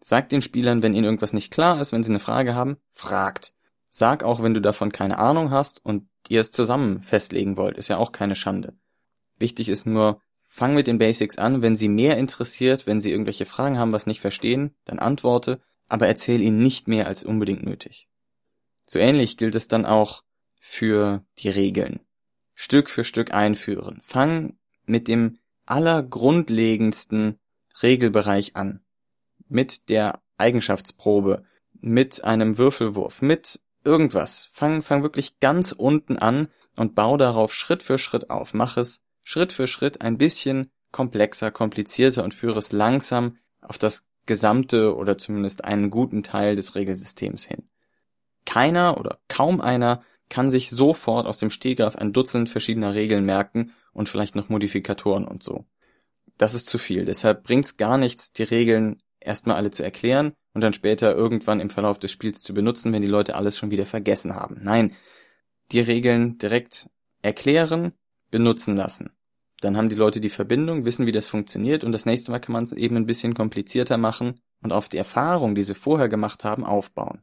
Sag 0.00 0.28
den 0.30 0.42
Spielern, 0.42 0.82
wenn 0.82 0.94
ihnen 0.94 1.04
irgendwas 1.04 1.32
nicht 1.32 1.52
klar 1.52 1.80
ist, 1.80 1.92
wenn 1.92 2.02
sie 2.02 2.10
eine 2.10 2.20
Frage 2.20 2.54
haben, 2.54 2.78
fragt. 2.90 3.54
Sag 3.90 4.22
auch, 4.22 4.42
wenn 4.42 4.54
du 4.54 4.60
davon 4.60 4.92
keine 4.92 5.18
Ahnung 5.18 5.50
hast 5.50 5.84
und 5.84 6.08
ihr 6.28 6.40
es 6.40 6.52
zusammen 6.52 7.02
festlegen 7.02 7.56
wollt, 7.56 7.76
ist 7.76 7.88
ja 7.88 7.98
auch 7.98 8.12
keine 8.12 8.34
Schande. 8.34 8.74
Wichtig 9.36 9.68
ist 9.68 9.86
nur, 9.86 10.20
fang 10.48 10.74
mit 10.74 10.86
den 10.86 10.98
Basics 10.98 11.38
an, 11.38 11.62
wenn 11.62 11.76
sie 11.76 11.88
mehr 11.88 12.16
interessiert, 12.16 12.86
wenn 12.86 13.00
sie 13.00 13.10
irgendwelche 13.10 13.46
Fragen 13.46 13.78
haben, 13.78 13.92
was 13.92 14.06
nicht 14.06 14.20
verstehen, 14.20 14.74
dann 14.84 14.98
antworte, 14.98 15.60
aber 15.88 16.06
erzähl 16.06 16.40
ihnen 16.40 16.62
nicht 16.62 16.88
mehr 16.88 17.06
als 17.06 17.24
unbedingt 17.24 17.64
nötig. 17.64 18.08
So 18.86 18.98
ähnlich 18.98 19.36
gilt 19.36 19.54
es 19.54 19.68
dann 19.68 19.86
auch 19.86 20.22
für 20.58 21.24
die 21.38 21.48
Regeln. 21.48 22.00
Stück 22.54 22.90
für 22.90 23.04
Stück 23.04 23.32
einführen. 23.32 24.00
Fang 24.04 24.58
mit 24.84 25.08
dem 25.08 25.38
allergrundlegendsten 25.66 27.38
Regelbereich 27.82 28.56
an. 28.56 28.84
Mit 29.50 29.90
der 29.90 30.22
Eigenschaftsprobe, 30.38 31.44
mit 31.80 32.24
einem 32.24 32.56
Würfelwurf, 32.56 33.20
mit 33.20 33.60
irgendwas. 33.84 34.48
Fang, 34.52 34.80
fang 34.80 35.02
wirklich 35.02 35.40
ganz 35.40 35.72
unten 35.72 36.16
an 36.16 36.48
und 36.76 36.94
bau 36.94 37.16
darauf 37.18 37.52
Schritt 37.52 37.82
für 37.82 37.98
Schritt 37.98 38.30
auf. 38.30 38.54
Mach 38.54 38.78
es 38.78 39.02
Schritt 39.22 39.52
für 39.52 39.66
Schritt 39.66 40.00
ein 40.00 40.16
bisschen 40.16 40.70
komplexer, 40.92 41.50
komplizierter 41.50 42.24
und 42.24 42.34
führe 42.34 42.58
es 42.58 42.72
langsam 42.72 43.36
auf 43.60 43.78
das 43.78 44.06
gesamte 44.26 44.96
oder 44.96 45.18
zumindest 45.18 45.64
einen 45.64 45.90
guten 45.90 46.22
Teil 46.22 46.56
des 46.56 46.74
Regelsystems 46.74 47.44
hin. 47.44 47.68
Keiner 48.44 48.98
oder 48.98 49.18
kaum 49.28 49.60
einer 49.60 50.02
kann 50.28 50.50
sich 50.50 50.70
sofort 50.70 51.26
aus 51.26 51.38
dem 51.38 51.50
Stegreif 51.50 51.96
ein 51.96 52.12
Dutzend 52.12 52.48
verschiedener 52.48 52.94
Regeln 52.94 53.24
merken 53.24 53.72
und 53.92 54.08
vielleicht 54.08 54.36
noch 54.36 54.48
Modifikatoren 54.48 55.26
und 55.26 55.42
so. 55.42 55.66
Das 56.38 56.54
ist 56.54 56.68
zu 56.68 56.78
viel. 56.78 57.04
Deshalb 57.04 57.42
bringt's 57.42 57.76
gar 57.76 57.98
nichts, 57.98 58.32
die 58.32 58.44
Regeln 58.44 59.02
erstmal 59.20 59.56
alle 59.56 59.70
zu 59.70 59.82
erklären 59.82 60.32
und 60.54 60.62
dann 60.62 60.72
später 60.72 61.14
irgendwann 61.14 61.60
im 61.60 61.70
Verlauf 61.70 61.98
des 61.98 62.10
Spiels 62.10 62.42
zu 62.42 62.54
benutzen, 62.54 62.92
wenn 62.92 63.02
die 63.02 63.08
Leute 63.08 63.36
alles 63.36 63.56
schon 63.56 63.70
wieder 63.70 63.86
vergessen 63.86 64.34
haben. 64.34 64.58
Nein, 64.62 64.94
die 65.72 65.80
Regeln 65.80 66.38
direkt 66.38 66.88
erklären, 67.22 67.92
benutzen 68.30 68.76
lassen. 68.76 69.10
Dann 69.60 69.76
haben 69.76 69.90
die 69.90 69.96
Leute 69.96 70.20
die 70.20 70.30
Verbindung, 70.30 70.84
wissen, 70.84 71.06
wie 71.06 71.12
das 71.12 71.26
funktioniert 71.26 71.84
und 71.84 71.92
das 71.92 72.06
nächste 72.06 72.30
Mal 72.30 72.38
kann 72.38 72.54
man 72.54 72.64
es 72.64 72.72
eben 72.72 72.96
ein 72.96 73.06
bisschen 73.06 73.34
komplizierter 73.34 73.98
machen 73.98 74.40
und 74.62 74.72
auf 74.72 74.88
die 74.88 74.96
Erfahrung, 74.96 75.54
die 75.54 75.62
sie 75.62 75.74
vorher 75.74 76.08
gemacht 76.08 76.44
haben, 76.44 76.64
aufbauen. 76.64 77.22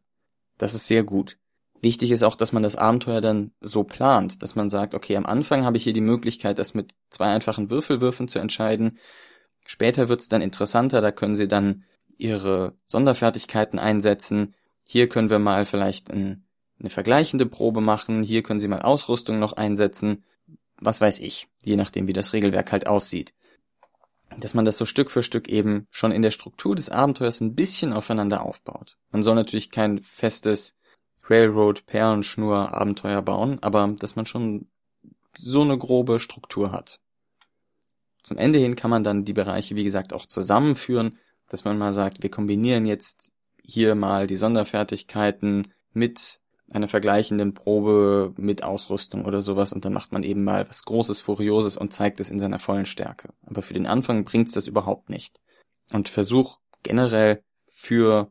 Das 0.58 0.74
ist 0.74 0.88
sehr 0.88 1.04
gut. 1.04 1.38
Wichtig 1.82 2.12
ist 2.12 2.24
auch, 2.24 2.36
dass 2.36 2.54
man 2.54 2.64
das 2.64 2.76
Abenteuer 2.76 3.22
dann 3.22 3.52
so 3.62 3.84
plant, 3.84 4.42
dass 4.42 4.56
man 4.56 4.70
sagt, 4.70 4.94
okay, 4.94 5.16
am 5.16 5.26
Anfang 5.26 5.64
habe 5.64 5.78
ich 5.78 5.84
hier 5.84 5.94
die 5.94 6.02
Möglichkeit, 6.02 6.58
das 6.58 6.74
mit 6.74 6.96
zwei 7.10 7.28
einfachen 7.28 7.70
Würfelwürfen 7.70 8.28
zu 8.28 8.40
entscheiden. 8.40 8.98
Später 9.68 10.10
wird 10.10 10.22
es 10.22 10.30
dann 10.30 10.42
interessanter, 10.42 11.02
da 11.02 11.12
können 11.12 11.36
sie 11.36 11.48
dann 11.48 11.84
ihre 12.18 12.74
Sonderfertigkeiten 12.88 13.78
einsetzen. 13.78 14.56
Hier 14.88 15.08
können 15.08 15.30
wir 15.30 15.38
mal 15.38 15.66
vielleicht 15.66 16.10
ein, 16.10 16.48
eine 16.80 16.90
vergleichende 16.90 17.46
Probe 17.46 17.82
machen, 17.82 18.24
hier 18.24 18.42
können 18.42 18.60
sie 18.60 18.68
mal 18.68 18.82
Ausrüstung 18.82 19.38
noch 19.38 19.54
einsetzen 19.54 20.24
was 20.80 21.02
weiß 21.02 21.20
ich, 21.20 21.48
je 21.62 21.76
nachdem, 21.76 22.08
wie 22.08 22.14
das 22.14 22.34
Regelwerk 22.34 22.72
halt 22.72 22.88
aussieht. 22.88 23.34
Dass 24.38 24.54
man 24.54 24.66
das 24.66 24.78
so 24.78 24.86
Stück 24.86 25.10
für 25.10 25.24
Stück 25.24 25.48
eben 25.48 25.88
schon 25.90 26.12
in 26.12 26.22
der 26.22 26.32
Struktur 26.32 26.76
des 26.76 26.90
Abenteuers 26.90 27.42
ein 27.42 27.56
bisschen 27.56 27.94
aufeinander 27.94 28.44
aufbaut. 28.44 28.98
Man 29.12 29.24
soll 29.24 29.36
natürlich 29.36 29.72
kein 29.72 30.04
festes 30.04 30.76
Railroad-Perlenschnur-Abenteuer 31.30 33.22
bauen, 33.22 33.58
aber 33.62 33.88
dass 34.00 34.16
man 34.16 34.26
schon 34.26 34.68
so 35.36 35.62
eine 35.62 35.78
grobe 35.78 36.20
Struktur 36.20 36.72
hat. 36.72 37.00
Zum 38.28 38.38
Ende 38.38 38.60
hin 38.60 38.76
kann 38.76 38.92
man 38.92 39.06
dann 39.06 39.24
die 39.24 39.32
Bereiche, 39.32 39.78
wie 39.78 39.86
gesagt, 39.86 40.12
auch 40.12 40.26
zusammenführen, 40.26 41.18
dass 41.48 41.64
man 41.64 41.78
mal 41.78 41.94
sagt, 41.94 42.24
wir 42.24 42.30
kombinieren 42.30 42.86
jetzt 42.86 43.32
hier 43.58 43.96
mal 43.96 44.28
die 44.28 44.36
Sonderfertigkeiten 44.36 45.72
mit 45.94 46.42
einer 46.70 46.90
vergleichenden 46.90 47.54
Probe 47.54 48.34
mit 48.36 48.64
Ausrüstung 48.64 49.24
oder 49.24 49.42
sowas 49.42 49.72
und 49.72 49.86
dann 49.86 49.94
macht 49.94 50.12
man 50.12 50.24
eben 50.24 50.44
mal 50.44 50.68
was 50.68 50.84
Großes, 50.84 51.22
Furioses 51.22 51.78
und 51.78 51.94
zeigt 51.94 52.20
es 52.20 52.30
in 52.30 52.38
seiner 52.38 52.60
vollen 52.60 52.86
Stärke. 52.86 53.30
Aber 53.46 53.62
für 53.62 53.74
den 53.74 53.88
Anfang 53.88 54.26
bringt's 54.26 54.52
das 54.52 54.68
überhaupt 54.68 55.10
nicht. 55.10 55.40
Und 55.94 56.10
versuch 56.10 56.60
generell 56.84 57.42
für 57.72 58.30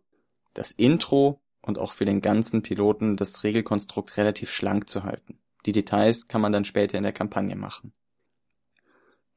das 0.53 0.73
Intro 0.73 1.41
und 1.63 1.79
auch 1.79 1.95
für 1.95 2.05
den 2.05 2.21
ganzen 2.21 2.61
Piloten 2.61 3.17
das 3.17 3.45
Regelkonstrukt 3.45 4.15
relativ 4.19 4.51
schlank 4.51 4.91
zu 4.91 5.05
halten. 5.05 5.39
Die 5.65 5.73
Details 5.73 6.29
kann 6.29 6.43
man 6.43 6.53
dann 6.53 6.67
später 6.67 6.99
in 6.99 7.03
der 7.03 7.15
Kampagne 7.15 7.57
machen. 7.57 7.95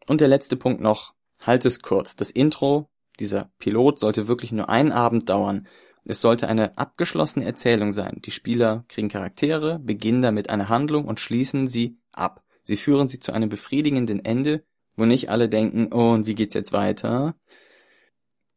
Und 0.07 0.21
der 0.21 0.27
letzte 0.27 0.55
Punkt 0.55 0.81
noch, 0.81 1.13
Halt 1.41 1.65
es 1.65 1.81
kurz. 1.81 2.15
Das 2.15 2.31
Intro, 2.31 2.89
dieser 3.19 3.51
Pilot 3.59 3.99
sollte 3.99 4.27
wirklich 4.27 4.51
nur 4.51 4.69
einen 4.69 4.91
Abend 4.91 5.29
dauern. 5.29 5.67
Es 6.05 6.21
sollte 6.21 6.47
eine 6.47 6.77
abgeschlossene 6.77 7.45
Erzählung 7.45 7.91
sein. 7.91 8.21
Die 8.25 8.31
Spieler 8.31 8.83
kriegen 8.88 9.09
Charaktere, 9.09 9.79
beginnen 9.79 10.21
damit 10.21 10.49
eine 10.49 10.69
Handlung 10.69 11.05
und 11.05 11.19
schließen 11.19 11.67
sie 11.67 11.97
ab. 12.12 12.41
Sie 12.63 12.77
führen 12.77 13.07
sie 13.07 13.19
zu 13.19 13.31
einem 13.31 13.49
befriedigenden 13.49 14.23
Ende, 14.23 14.63
wo 14.95 15.05
nicht 15.05 15.29
alle 15.29 15.49
denken, 15.49 15.93
oh, 15.93 16.12
und 16.13 16.27
wie 16.27 16.35
geht's 16.35 16.53
jetzt 16.55 16.73
weiter? 16.73 17.35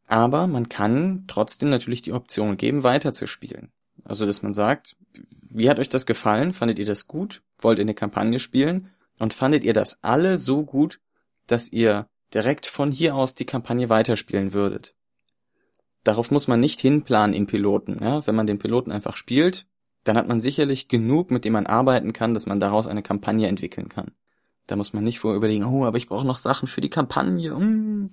Aber 0.07 0.47
man 0.47 0.69
kann 0.69 1.25
trotzdem 1.29 1.71
natürlich 1.71 2.03
die 2.03 2.13
Option 2.13 2.57
geben, 2.57 2.83
weiterzuspielen. 2.83 3.73
Also, 4.05 4.27
dass 4.27 4.43
man 4.43 4.53
sagt, 4.53 4.97
wie 5.41 5.71
hat 5.71 5.79
euch 5.79 5.89
das 5.89 6.07
gefallen? 6.07 6.53
Fandet 6.53 6.79
ihr 6.79 6.87
das 6.87 7.07
gut? 7.07 7.43
Wollt 7.59 7.79
ihr 7.79 7.83
eine 7.83 7.95
Kampagne 7.95 8.39
spielen? 8.39 8.91
Und 9.19 9.35
fandet 9.35 9.63
ihr 9.63 9.73
das 9.73 10.03
alle 10.03 10.39
so 10.39 10.65
gut, 10.65 11.01
dass 11.47 11.71
ihr 11.71 12.09
direkt 12.35 12.67
von 12.67 12.91
hier 12.91 13.15
aus 13.15 13.35
die 13.35 13.47
Kampagne 13.47 13.89
weiterspielen 13.89 14.53
würdet? 14.53 14.95
Darauf 16.05 16.31
muss 16.31 16.49
man 16.49 16.61
nicht 16.61 16.81
hinplanen 16.81 17.35
in 17.35 17.47
Piloten. 17.47 17.99
Ja? 18.03 18.27
Wenn 18.27 18.35
man 18.35 18.47
den 18.47 18.59
Piloten 18.59 18.91
einfach 18.91 19.17
spielt, 19.17 19.67
dann 20.05 20.17
hat 20.17 20.27
man 20.27 20.41
sicherlich 20.41 20.89
genug, 20.89 21.31
mit 21.31 21.45
dem 21.45 21.53
man 21.53 21.67
arbeiten 21.67 22.13
kann, 22.13 22.35
dass 22.35 22.47
man 22.47 22.59
daraus 22.59 22.87
eine 22.87 23.03
Kampagne 23.03 23.47
entwickeln 23.47 23.89
kann. 23.89 24.13
Da 24.67 24.77
muss 24.77 24.93
man 24.93 25.05
nicht 25.05 25.21
vorher 25.21 25.37
überlegen, 25.37 25.65
oh, 25.65 25.85
aber 25.85 25.99
ich 25.99 26.09
brauche 26.09 26.27
noch 26.27 26.39
Sachen 26.39 26.69
für 26.69 26.81
die 26.81 26.91
Kampagne. 26.91 27.51
Hm, 27.51 28.11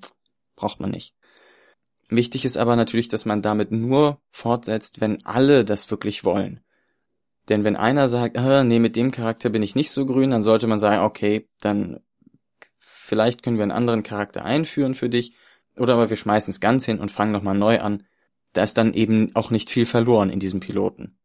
braucht 0.55 0.79
man 0.79 0.91
nicht. 0.91 1.15
Wichtig 2.09 2.43
ist 2.43 2.57
aber 2.57 2.75
natürlich, 2.75 3.07
dass 3.07 3.25
man 3.25 3.41
damit 3.41 3.71
nur 3.71 4.19
fortsetzt, 4.31 4.99
wenn 4.99 5.23
alle 5.25 5.63
das 5.63 5.89
wirklich 5.91 6.23
wollen. 6.23 6.61
Denn 7.49 7.63
wenn 7.63 7.75
einer 7.75 8.09
sagt, 8.09 8.37
ah, 8.37 8.63
nee, 8.63 8.79
mit 8.79 8.95
dem 8.95 9.11
Charakter 9.11 9.49
bin 9.49 9.63
ich 9.63 9.75
nicht 9.75 9.91
so 9.91 10.05
grün, 10.05 10.31
dann 10.31 10.43
sollte 10.43 10.67
man 10.67 10.79
sagen, 10.79 11.03
okay, 11.03 11.49
dann 11.61 11.99
vielleicht 13.09 13.43
können 13.43 13.57
wir 13.57 13.63
einen 13.63 13.71
anderen 13.71 14.03
Charakter 14.03 14.45
einführen 14.45 14.95
für 14.95 15.09
dich, 15.09 15.33
oder 15.75 15.95
aber 15.95 16.09
wir 16.09 16.15
schmeißen 16.15 16.51
es 16.51 16.59
ganz 16.59 16.85
hin 16.85 16.99
und 16.99 17.11
fangen 17.11 17.31
nochmal 17.31 17.57
neu 17.57 17.81
an. 17.81 18.03
Da 18.53 18.63
ist 18.63 18.77
dann 18.77 18.93
eben 18.93 19.35
auch 19.35 19.51
nicht 19.51 19.69
viel 19.69 19.85
verloren 19.85 20.29
in 20.29 20.39
diesem 20.39 20.59
Piloten. 20.59 21.17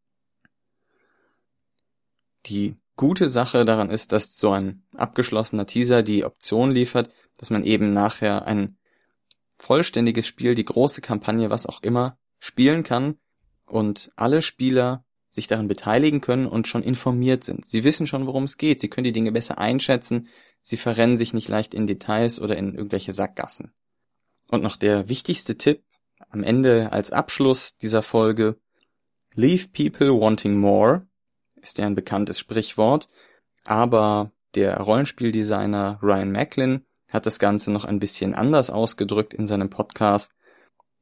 Die 2.46 2.76
gute 2.96 3.28
Sache 3.28 3.64
daran 3.64 3.90
ist, 3.90 4.12
dass 4.12 4.36
so 4.36 4.50
ein 4.50 4.84
abgeschlossener 4.94 5.66
Teaser 5.66 6.02
die 6.02 6.24
Option 6.24 6.70
liefert, 6.70 7.10
dass 7.38 7.50
man 7.50 7.64
eben 7.64 7.92
nachher 7.92 8.46
ein 8.46 8.76
vollständiges 9.58 10.26
Spiel, 10.26 10.54
die 10.54 10.64
große 10.64 11.00
Kampagne, 11.00 11.50
was 11.50 11.66
auch 11.66 11.82
immer, 11.82 12.18
spielen 12.38 12.82
kann 12.82 13.18
und 13.66 14.12
alle 14.16 14.42
Spieler 14.42 15.04
sich 15.30 15.48
daran 15.48 15.68
beteiligen 15.68 16.20
können 16.20 16.46
und 16.46 16.68
schon 16.68 16.82
informiert 16.82 17.42
sind. 17.42 17.66
Sie 17.66 17.82
wissen 17.82 18.06
schon, 18.06 18.26
worum 18.26 18.44
es 18.44 18.56
geht. 18.56 18.80
Sie 18.80 18.88
können 18.88 19.04
die 19.04 19.12
Dinge 19.12 19.32
besser 19.32 19.58
einschätzen. 19.58 20.28
Sie 20.66 20.78
verrennen 20.78 21.18
sich 21.18 21.34
nicht 21.34 21.48
leicht 21.48 21.74
in 21.74 21.86
Details 21.86 22.40
oder 22.40 22.56
in 22.56 22.74
irgendwelche 22.74 23.12
Sackgassen. 23.12 23.74
Und 24.48 24.62
noch 24.62 24.76
der 24.76 25.10
wichtigste 25.10 25.58
Tipp 25.58 25.82
am 26.30 26.42
Ende 26.42 26.90
als 26.90 27.10
Abschluss 27.10 27.76
dieser 27.76 28.02
Folge. 28.02 28.56
Leave 29.34 29.68
people 29.68 30.18
wanting 30.18 30.56
more 30.56 31.06
ist 31.56 31.76
ja 31.76 31.84
ein 31.84 31.94
bekanntes 31.94 32.38
Sprichwort, 32.38 33.10
aber 33.64 34.32
der 34.54 34.78
Rollenspieldesigner 34.78 35.98
Ryan 36.02 36.32
Macklin 36.32 36.86
hat 37.10 37.26
das 37.26 37.38
Ganze 37.38 37.70
noch 37.70 37.84
ein 37.84 37.98
bisschen 37.98 38.34
anders 38.34 38.70
ausgedrückt 38.70 39.34
in 39.34 39.46
seinem 39.46 39.68
Podcast. 39.68 40.34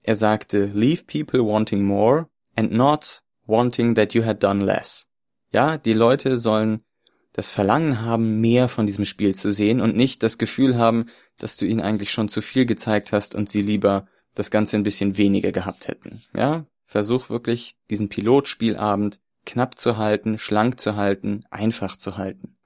Er 0.03 0.17
sagte, 0.17 0.65
leave 0.65 1.05
people 1.05 1.47
wanting 1.47 1.85
more 1.85 2.29
and 2.57 2.73
not 2.73 3.23
wanting 3.47 3.95
that 3.95 4.13
you 4.13 4.25
had 4.25 4.43
done 4.43 4.65
less. 4.65 5.09
Ja, 5.53 5.79
die 5.79 5.93
Leute 5.93 6.37
sollen 6.37 6.83
das 7.33 7.51
Verlangen 7.51 8.03
haben, 8.03 8.41
mehr 8.41 8.69
von 8.69 8.87
diesem 8.87 9.05
Spiel 9.05 9.35
zu 9.35 9.51
sehen 9.51 9.81
und 9.81 9.97
nicht 9.97 10.23
das 10.23 10.39
Gefühl 10.39 10.77
haben, 10.77 11.07
dass 11.39 11.57
du 11.57 11.65
ihnen 11.65 11.81
eigentlich 11.81 12.11
schon 12.11 12.29
zu 12.29 12.43
viel 12.43 12.67
gezeigt 12.67 13.13
hast 13.13 13.35
und 13.35 13.49
sie 13.49 13.63
lieber 13.63 14.07
das 14.35 14.51
Ganze 14.51 14.77
ein 14.77 14.83
bisschen 14.83 15.17
weniger 15.17 15.53
gehabt 15.53 15.89
hätten. 15.89 16.23
Ja, 16.35 16.67
versuch 16.87 17.31
wirklich 17.31 17.77
diesen 17.91 18.09
Pilotspielabend 18.09 19.21
knapp 19.47 19.79
zu 19.79 19.97
halten, 19.97 20.39
schlank 20.39 20.79
zu 20.79 20.97
halten, 20.97 21.45
einfach 21.51 21.97
zu 21.97 22.17
halten. 22.17 22.57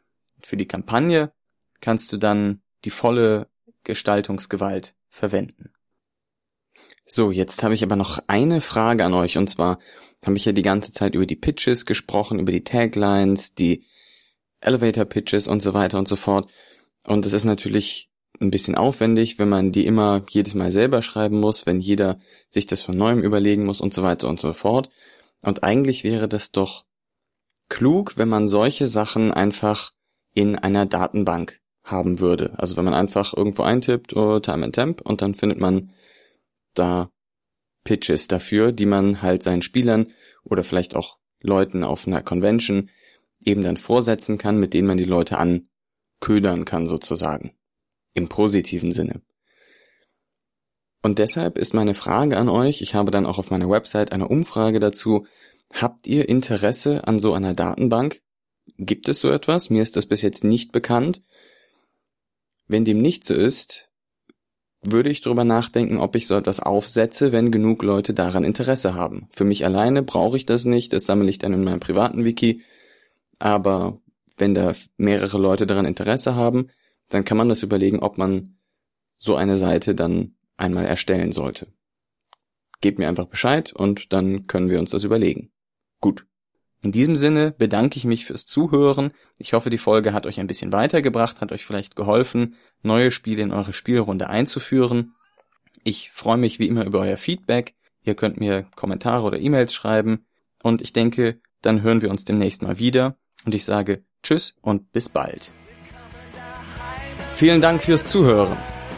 für 0.43 0.57
die 0.57 0.69
Kampagne 0.69 1.33
kannst 1.81 2.13
du 2.13 2.19
dann 2.19 2.61
die 2.85 2.91
volle 2.91 3.49
Gestaltungsgewalt 3.83 4.95
verwenden. 5.09 5.73
So, 7.05 7.31
jetzt 7.31 7.63
habe 7.63 7.75
ich 7.75 7.83
aber 7.83 7.97
noch 7.97 8.21
eine 8.27 8.61
Frage 8.61 9.05
an 9.05 9.15
euch 9.15 9.39
und 9.39 9.49
zwar 9.49 9.79
habe 10.25 10.37
ich 10.37 10.45
ja 10.45 10.53
die 10.53 10.63
ganze 10.63 10.93
Zeit 10.93 11.15
über 11.15 11.27
die 11.27 11.37
Pitches 11.37 11.87
gesprochen, 11.87 12.39
über 12.39 12.53
die 12.53 12.65
Taglines, 12.65 13.55
die 13.55 13.85
Elevator 14.67 15.05
Pitches 15.05 15.49
und 15.49 15.63
so 15.63 15.75
weiter 15.75 15.99
und 15.99 16.09
so 16.09 16.17
fort. 16.17 16.51
Und 17.05 17.25
es 17.25 17.33
ist 17.33 17.45
natürlich 17.45 18.11
ein 18.41 18.51
bisschen 18.51 18.75
aufwendig, 18.75 19.39
wenn 19.39 19.49
man 19.49 19.73
die 19.73 19.87
immer 19.87 20.25
jedes 20.29 20.55
Mal 20.55 20.73
selber 20.73 21.03
schreiben 21.03 21.41
muss, 21.41 21.67
wenn 21.67 21.81
jeder 21.81 22.19
sich 22.51 22.67
das 22.67 22.83
von 22.83 22.97
neuem 22.97 23.23
überlegen 23.23 23.65
muss 23.65 23.81
und 23.81 23.95
so 23.95 24.03
weiter 24.03 24.29
und 24.29 24.41
so 24.41 24.53
fort. 24.53 24.91
Und 25.41 25.63
eigentlich 25.63 26.05
wäre 26.05 26.29
das 26.29 26.51
doch 26.51 26.85
klug, 27.69 28.17
wenn 28.17 28.29
man 28.29 28.49
solche 28.49 28.87
Sachen 28.87 29.33
einfach 29.33 29.93
in 30.35 30.57
einer 30.57 30.87
Datenbank 30.87 31.61
haben 31.83 32.19
würde. 32.19 32.55
Also 32.59 32.77
wenn 32.77 32.85
man 32.85 32.95
einfach 32.95 33.33
irgendwo 33.35 33.63
eintippt, 33.63 34.15
oh, 34.15 34.41
Time 34.41 34.67
and 34.67 34.75
Temp, 34.75 35.01
und 35.01 35.23
dann 35.23 35.35
findet 35.35 35.61
man 35.61 35.93
da 36.75 37.11
Pitches 37.85 38.29
dafür, 38.29 38.73
die 38.73 38.87
man 38.87 39.23
halt 39.23 39.43
seinen 39.43 39.63
Spielern 39.63 40.13
oder 40.45 40.65
vielleicht 40.65 40.97
auch 40.97 41.19
Leuten 41.41 41.85
auf 41.85 42.07
einer 42.07 42.23
Convention 42.23 42.91
eben 43.47 43.63
dann 43.63 43.77
vorsetzen 43.77 44.37
kann, 44.37 44.59
mit 44.59 44.75
denen 44.75 44.89
man 44.89 44.99
die 44.99 45.05
Leute 45.05 45.39
anködern 45.39 46.65
kann 46.65 46.87
sozusagen. 46.87 47.55
Im 48.13 48.29
positiven 48.29 48.93
Sinne. 48.93 49.23
Und 51.03 51.19
deshalb 51.19 51.57
ist 51.57 51.73
meine 51.73 51.95
Frage 51.95 52.37
an 52.37 52.49
euch, 52.49 52.83
ich 52.83 52.95
habe 52.95 53.11
dann 53.11 53.27
auch 53.27 53.39
auf 53.39 53.51
meiner 53.51 53.71
Website 53.71 54.13
eine 54.13 54.27
Umfrage 54.27 54.81
dazu, 54.81 55.27
habt 55.73 56.07
ihr 56.07 56.29
Interesse 56.29 57.07
an 57.07 57.21
so 57.21 57.33
einer 57.33 57.55
Datenbank? 57.55 58.23
Gibt 58.77 59.09
es 59.09 59.21
so 59.21 59.31
etwas? 59.31 59.71
Mir 59.71 59.83
ist 59.83 59.97
das 59.97 60.07
bis 60.07 60.23
jetzt 60.23 60.43
nicht 60.43 60.73
bekannt. 60.73 61.23
Wenn 62.67 62.85
dem 62.85 63.01
nicht 63.01 63.25
so 63.25 63.35
ist, 63.35 63.93
würde 64.83 65.11
ich 65.11 65.21
darüber 65.21 65.45
nachdenken, 65.45 65.99
ob 65.99 66.17
ich 66.17 66.27
so 66.27 66.35
etwas 66.35 66.61
aufsetze, 66.61 67.33
wenn 67.33 67.53
genug 67.53 67.83
Leute 67.83 68.13
daran 68.13 68.45
Interesse 68.45 68.95
haben. 68.95 69.29
Für 69.33 69.45
mich 69.45 69.65
alleine 69.65 70.03
brauche 70.03 70.37
ich 70.37 70.47
das 70.47 70.65
nicht, 70.65 70.93
das 70.93 71.07
sammle 71.07 71.31
ich 71.31 71.39
dann 71.39 71.53
in 71.53 71.65
meinem 71.65 71.81
privaten 71.81 72.25
Wiki. 72.25 72.63
Aber 73.39 74.01
wenn 74.37 74.55
da 74.55 74.75
mehrere 74.97 75.39
Leute 75.39 75.67
daran 75.67 75.87
Interesse 75.87 76.35
haben, 76.35 76.69
dann 77.09 77.25
kann 77.25 77.37
man 77.37 77.49
das 77.49 77.63
überlegen, 77.63 78.01
ob 78.01 78.19
man 78.19 78.59
so 79.17 79.37
eine 79.37 79.57
Seite 79.57 79.95
dann 79.95 80.35
einmal 80.57 80.85
erstellen 80.85 81.33
sollte. 81.33 81.69
Gebt 82.81 82.99
mir 82.99 83.09
einfach 83.09 83.27
Bescheid 83.27 83.73
und 83.73 84.13
dann 84.13 84.47
können 84.47 84.69
wir 84.69 84.79
uns 84.79 84.91
das 84.91 85.05
überlegen. 85.05 85.51
Gut. 86.01 86.27
In 86.83 86.93
diesem 86.93 87.17
Sinne 87.17 87.53
bedanke 87.53 87.97
ich 87.97 88.05
mich 88.05 88.27
fürs 88.27 88.47
Zuhören. 88.47 89.11
Ich 89.39 89.55
hoffe, 89.55 89.71
die 89.71 89.79
Folge 89.79 90.13
hat 90.13 90.27
euch 90.27 90.39
ein 90.39 90.47
bisschen 90.47 90.73
weitergebracht, 90.73 91.41
hat 91.41 91.51
euch 91.51 91.65
vielleicht 91.65 91.97
geholfen, 91.97 92.55
neue 92.83 93.11
Spiele 93.11 93.43
in 93.43 93.53
eure 93.53 93.73
Spielrunde 93.73 94.29
einzuführen. 94.29 95.15
Ich 95.85 96.11
freue 96.13 96.37
mich 96.37 96.59
wie 96.59 96.69
immer 96.69 96.85
über 96.85 97.01
euer 97.01 97.17
Feedback. 97.17 97.75
Ihr 98.03 98.15
könnt 98.15 98.39
mir 98.39 98.67
Kommentare 98.77 99.25
oder 99.25 99.41
E-Mails 99.41 99.75
schreiben. 99.75 100.27
Und 100.63 100.81
ich 100.81 100.93
denke, 100.93 101.41
dann 101.63 101.83
hören 101.83 102.03
wir 102.03 102.11
uns 102.11 102.25
demnächst 102.25 102.63
mal 102.63 102.79
wieder. 102.79 103.17
Und 103.47 103.55
ich 103.55 103.65
sage 103.65 104.03
Tschüss 104.23 104.55
und 104.61 104.93
bis 104.93 105.09
bald. 105.09 105.53
Vielen 107.37 107.61
Dank 107.61 107.83
fürs 107.83 108.05
Zuhören. 108.05 108.57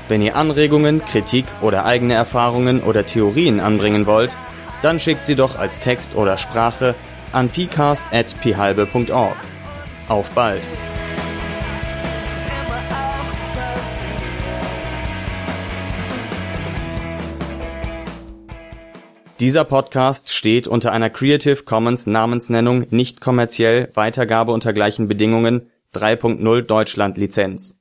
Wenn 0.08 0.22
ihr 0.22 0.36
Anregungen, 0.36 1.04
Kritik 1.04 1.44
oder 1.60 1.84
eigene 1.84 2.14
Erfahrungen 2.14 2.80
oder 2.80 3.04
Theorien 3.04 3.60
anbringen 3.60 4.06
wollt, 4.06 4.30
dann 4.80 4.98
schickt 4.98 5.26
sie 5.26 5.34
doch 5.34 5.58
als 5.58 5.80
Text 5.80 6.14
oder 6.16 6.38
Sprache 6.38 6.94
an 7.32 7.50
pcast.phalbe.org. 7.50 9.36
Auf 10.08 10.30
bald! 10.30 10.62
Dieser 19.40 19.64
Podcast 19.64 20.34
steht 20.34 20.66
unter 20.66 20.90
einer 20.90 21.10
Creative 21.10 21.62
Commons 21.62 22.08
Namensnennung 22.08 22.88
nicht 22.90 23.20
kommerziell 23.20 23.88
Weitergabe 23.94 24.50
unter 24.50 24.72
gleichen 24.72 25.06
Bedingungen 25.06 25.70
3.0 25.94 26.62
Deutschland 26.62 27.18
Lizenz. 27.18 27.78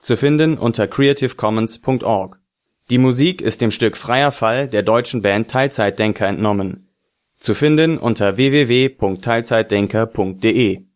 Zu 0.00 0.16
finden 0.16 0.58
unter 0.58 0.88
creativecommons.org. 0.88 2.40
Die 2.90 2.98
Musik 2.98 3.40
ist 3.40 3.60
dem 3.60 3.70
Stück 3.70 3.96
Freier 3.96 4.32
Fall 4.32 4.66
der 4.66 4.82
deutschen 4.82 5.22
Band 5.22 5.48
Teilzeitdenker 5.48 6.26
entnommen. 6.26 6.88
Zu 7.38 7.54
finden 7.54 7.98
unter 7.98 8.36
www.teilzeitdenker.de. 8.36 10.86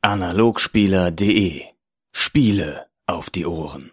Analogspieler.de 0.00 1.62
Spiele 2.10 2.86
auf 3.06 3.30
die 3.30 3.46
Ohren 3.46 3.91